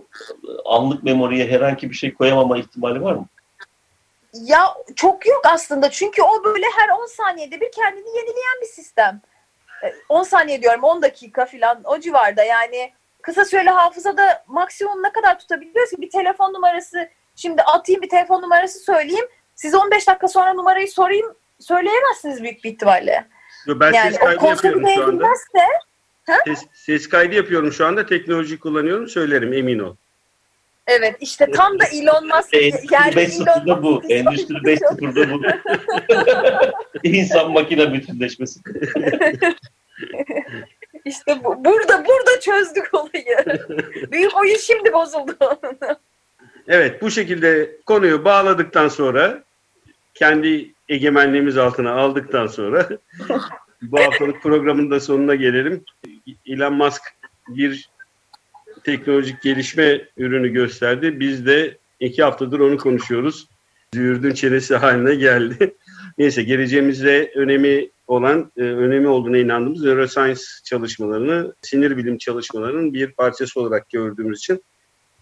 anlık 0.65 1.03
memoriye 1.03 1.47
herhangi 1.47 1.91
bir 1.91 1.95
şey 1.95 2.15
koyamama 2.15 2.59
ihtimali 2.59 3.03
var 3.03 3.15
mı? 3.15 3.27
Ya 4.35 4.75
çok 4.97 5.27
yok 5.27 5.43
aslında 5.45 5.91
çünkü 5.91 6.23
o 6.23 6.45
böyle 6.45 6.67
her 6.77 6.89
10 6.89 7.07
saniyede 7.07 7.61
bir 7.61 7.73
kendini 7.73 8.09
yenileyen 8.09 8.61
bir 8.63 8.67
sistem. 8.67 9.21
10 10.09 10.23
e, 10.23 10.25
saniye 10.25 10.63
diyorum 10.63 10.85
10 10.85 11.03
dakika 11.03 11.47
falan 11.47 11.81
o 11.85 12.01
civarda 12.01 12.45
yani 12.45 12.93
kısa 13.23 13.45
süreli 13.45 13.71
hafızada 13.71 14.45
maksimum 14.47 15.03
ne 15.03 15.13
kadar 15.13 15.39
tutabiliyoruz 15.39 15.91
ki 15.91 16.03
bir 16.03 16.11
telefon 16.11 16.55
numarası 16.55 17.09
şimdi 17.37 17.63
atayım 17.63 18.03
bir 18.03 18.09
telefon 18.09 18.43
numarası 18.43 18.79
söyleyeyim 18.79 19.27
size 19.55 19.77
15 19.77 20.09
dakika 20.09 20.29
sonra 20.29 20.55
numarayı 20.55 20.91
sorayım 20.91 21.35
söyleyemezsiniz 21.61 22.43
büyük 22.43 22.65
bir 22.65 22.71
ihtimalle. 22.71 23.27
Yo, 23.67 23.81
ben 23.81 23.93
yani 23.93 24.11
ses 24.11 24.21
kaydı 24.21 24.47
yapıyorum 24.47 24.87
şu 24.95 25.05
anda. 25.05 25.27
Ses, 26.45 26.67
ses 26.73 27.09
kaydı 27.09 27.35
yapıyorum 27.35 27.73
şu 27.73 27.87
anda 27.87 28.07
teknoloji 28.07 28.59
kullanıyorum 28.59 29.09
söylerim 29.09 29.53
emin 29.53 29.79
ol. 29.79 29.97
Evet 30.87 31.17
işte 31.21 31.51
tam 31.51 31.79
da 31.81 31.85
Elon 31.85 32.27
Musk 32.27 32.55
Endüstri 32.55 32.97
5.0'da 32.97 33.83
bu. 33.83 34.03
Endüstri 34.09 34.55
5.0'da 34.55 35.33
bu. 35.33 35.43
İnsan 37.03 37.53
makine 37.53 37.93
bütünleşmesi. 37.93 38.61
İşte 41.05 41.45
bu, 41.45 41.65
burada 41.65 42.05
burada 42.05 42.41
çözdük 42.41 42.95
olayı. 42.95 43.37
Büyük 44.13 44.37
oyun 44.37 44.57
şimdi 44.57 44.93
bozuldu. 44.93 45.37
evet 46.69 47.03
bu 47.03 47.11
şekilde 47.11 47.77
konuyu 47.87 48.25
bağladıktan 48.25 48.89
sonra 48.89 49.43
kendi 50.15 50.75
egemenliğimiz 50.89 51.57
altına 51.57 51.93
aldıktan 51.93 52.47
sonra 52.47 52.89
bu 53.83 54.01
haftalık 54.01 54.43
programın 54.43 54.91
da 54.91 55.01
sonuna 55.01 55.35
gelelim. 55.35 55.85
Elon 56.47 56.75
Musk 56.75 57.03
bir 57.49 57.89
teknolojik 58.85 59.43
gelişme 59.43 60.09
ürünü 60.17 60.49
gösterdi. 60.49 61.21
Biz 61.21 61.47
de 61.47 61.79
iki 62.01 62.23
haftadır 62.23 62.61
onu 62.61 62.79
konuşuyoruz. 62.79 63.49
Züğürdün 63.95 64.35
çenesi 64.35 64.77
haline 64.77 65.15
geldi. 65.15 65.75
Neyse 66.19 66.43
geleceğimizde 66.43 67.33
önemi 67.35 67.89
olan, 68.07 68.53
e, 68.57 68.63
önemi 68.63 69.09
olduğuna 69.09 69.39
inandığımız 69.39 69.85
neuroscience 69.85 70.41
çalışmalarını, 70.65 71.55
sinir 71.63 71.97
bilim 71.97 72.19
çalışmalarının 72.19 72.95
bir 72.95 73.13
parçası 73.13 73.61
olarak 73.61 73.91
gördüğümüz 73.91 74.39
için 74.39 74.65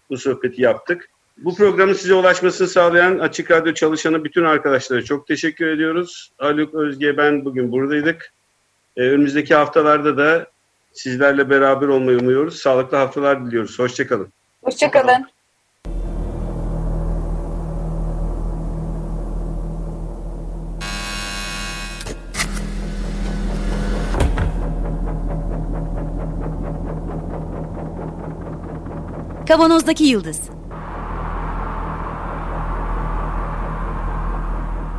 bu 0.09 0.17
sohbeti 0.17 0.61
yaptık. 0.61 1.09
Bu 1.37 1.55
programın 1.55 1.93
size 1.93 2.13
ulaşmasını 2.13 2.67
sağlayan 2.67 3.19
Açık 3.19 3.51
Radyo 3.51 3.73
çalışanı 3.73 4.23
bütün 4.23 4.43
arkadaşlara 4.43 5.03
çok 5.03 5.27
teşekkür 5.27 5.67
ediyoruz. 5.67 6.31
Haluk 6.37 6.73
Özge 6.73 7.17
ben 7.17 7.45
bugün 7.45 7.71
buradaydık. 7.71 8.33
Ee, 8.97 9.01
önümüzdeki 9.01 9.55
haftalarda 9.55 10.17
da 10.17 10.47
sizlerle 10.93 11.49
beraber 11.49 11.87
olmayı 11.87 12.19
umuyoruz. 12.19 12.55
Sağlıklı 12.55 12.97
haftalar 12.97 13.45
diliyoruz. 13.45 13.79
Hoşçakalın. 13.79 14.27
Hoşçakalın. 14.63 15.27
Kavanozdaki 29.47 30.03
Yıldız 30.03 30.41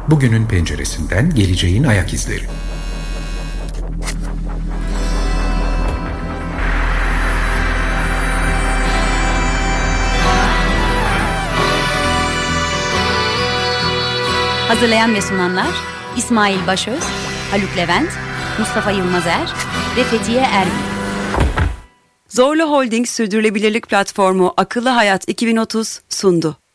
Bugünün 0.08 0.46
penceresinden 0.46 1.34
geleceğin 1.34 1.84
ayak 1.84 2.14
izleri. 2.14 2.44
Hazırlayan 14.74 15.14
ve 15.14 15.22
sunanlar 15.22 15.68
İsmail 16.16 16.66
Başöz, 16.66 17.04
Haluk 17.50 17.76
Levent, 17.76 18.10
Mustafa 18.58 18.90
Yılmazer 18.90 19.52
ve 19.96 20.04
Fethiye 20.04 20.40
Erbil. 20.40 20.70
Zorlu 22.28 22.62
Holding 22.62 23.06
Sürdürülebilirlik 23.06 23.88
Platformu 23.88 24.54
Akıllı 24.56 24.88
Hayat 24.88 25.28
2030 25.28 26.00
sundu. 26.08 26.63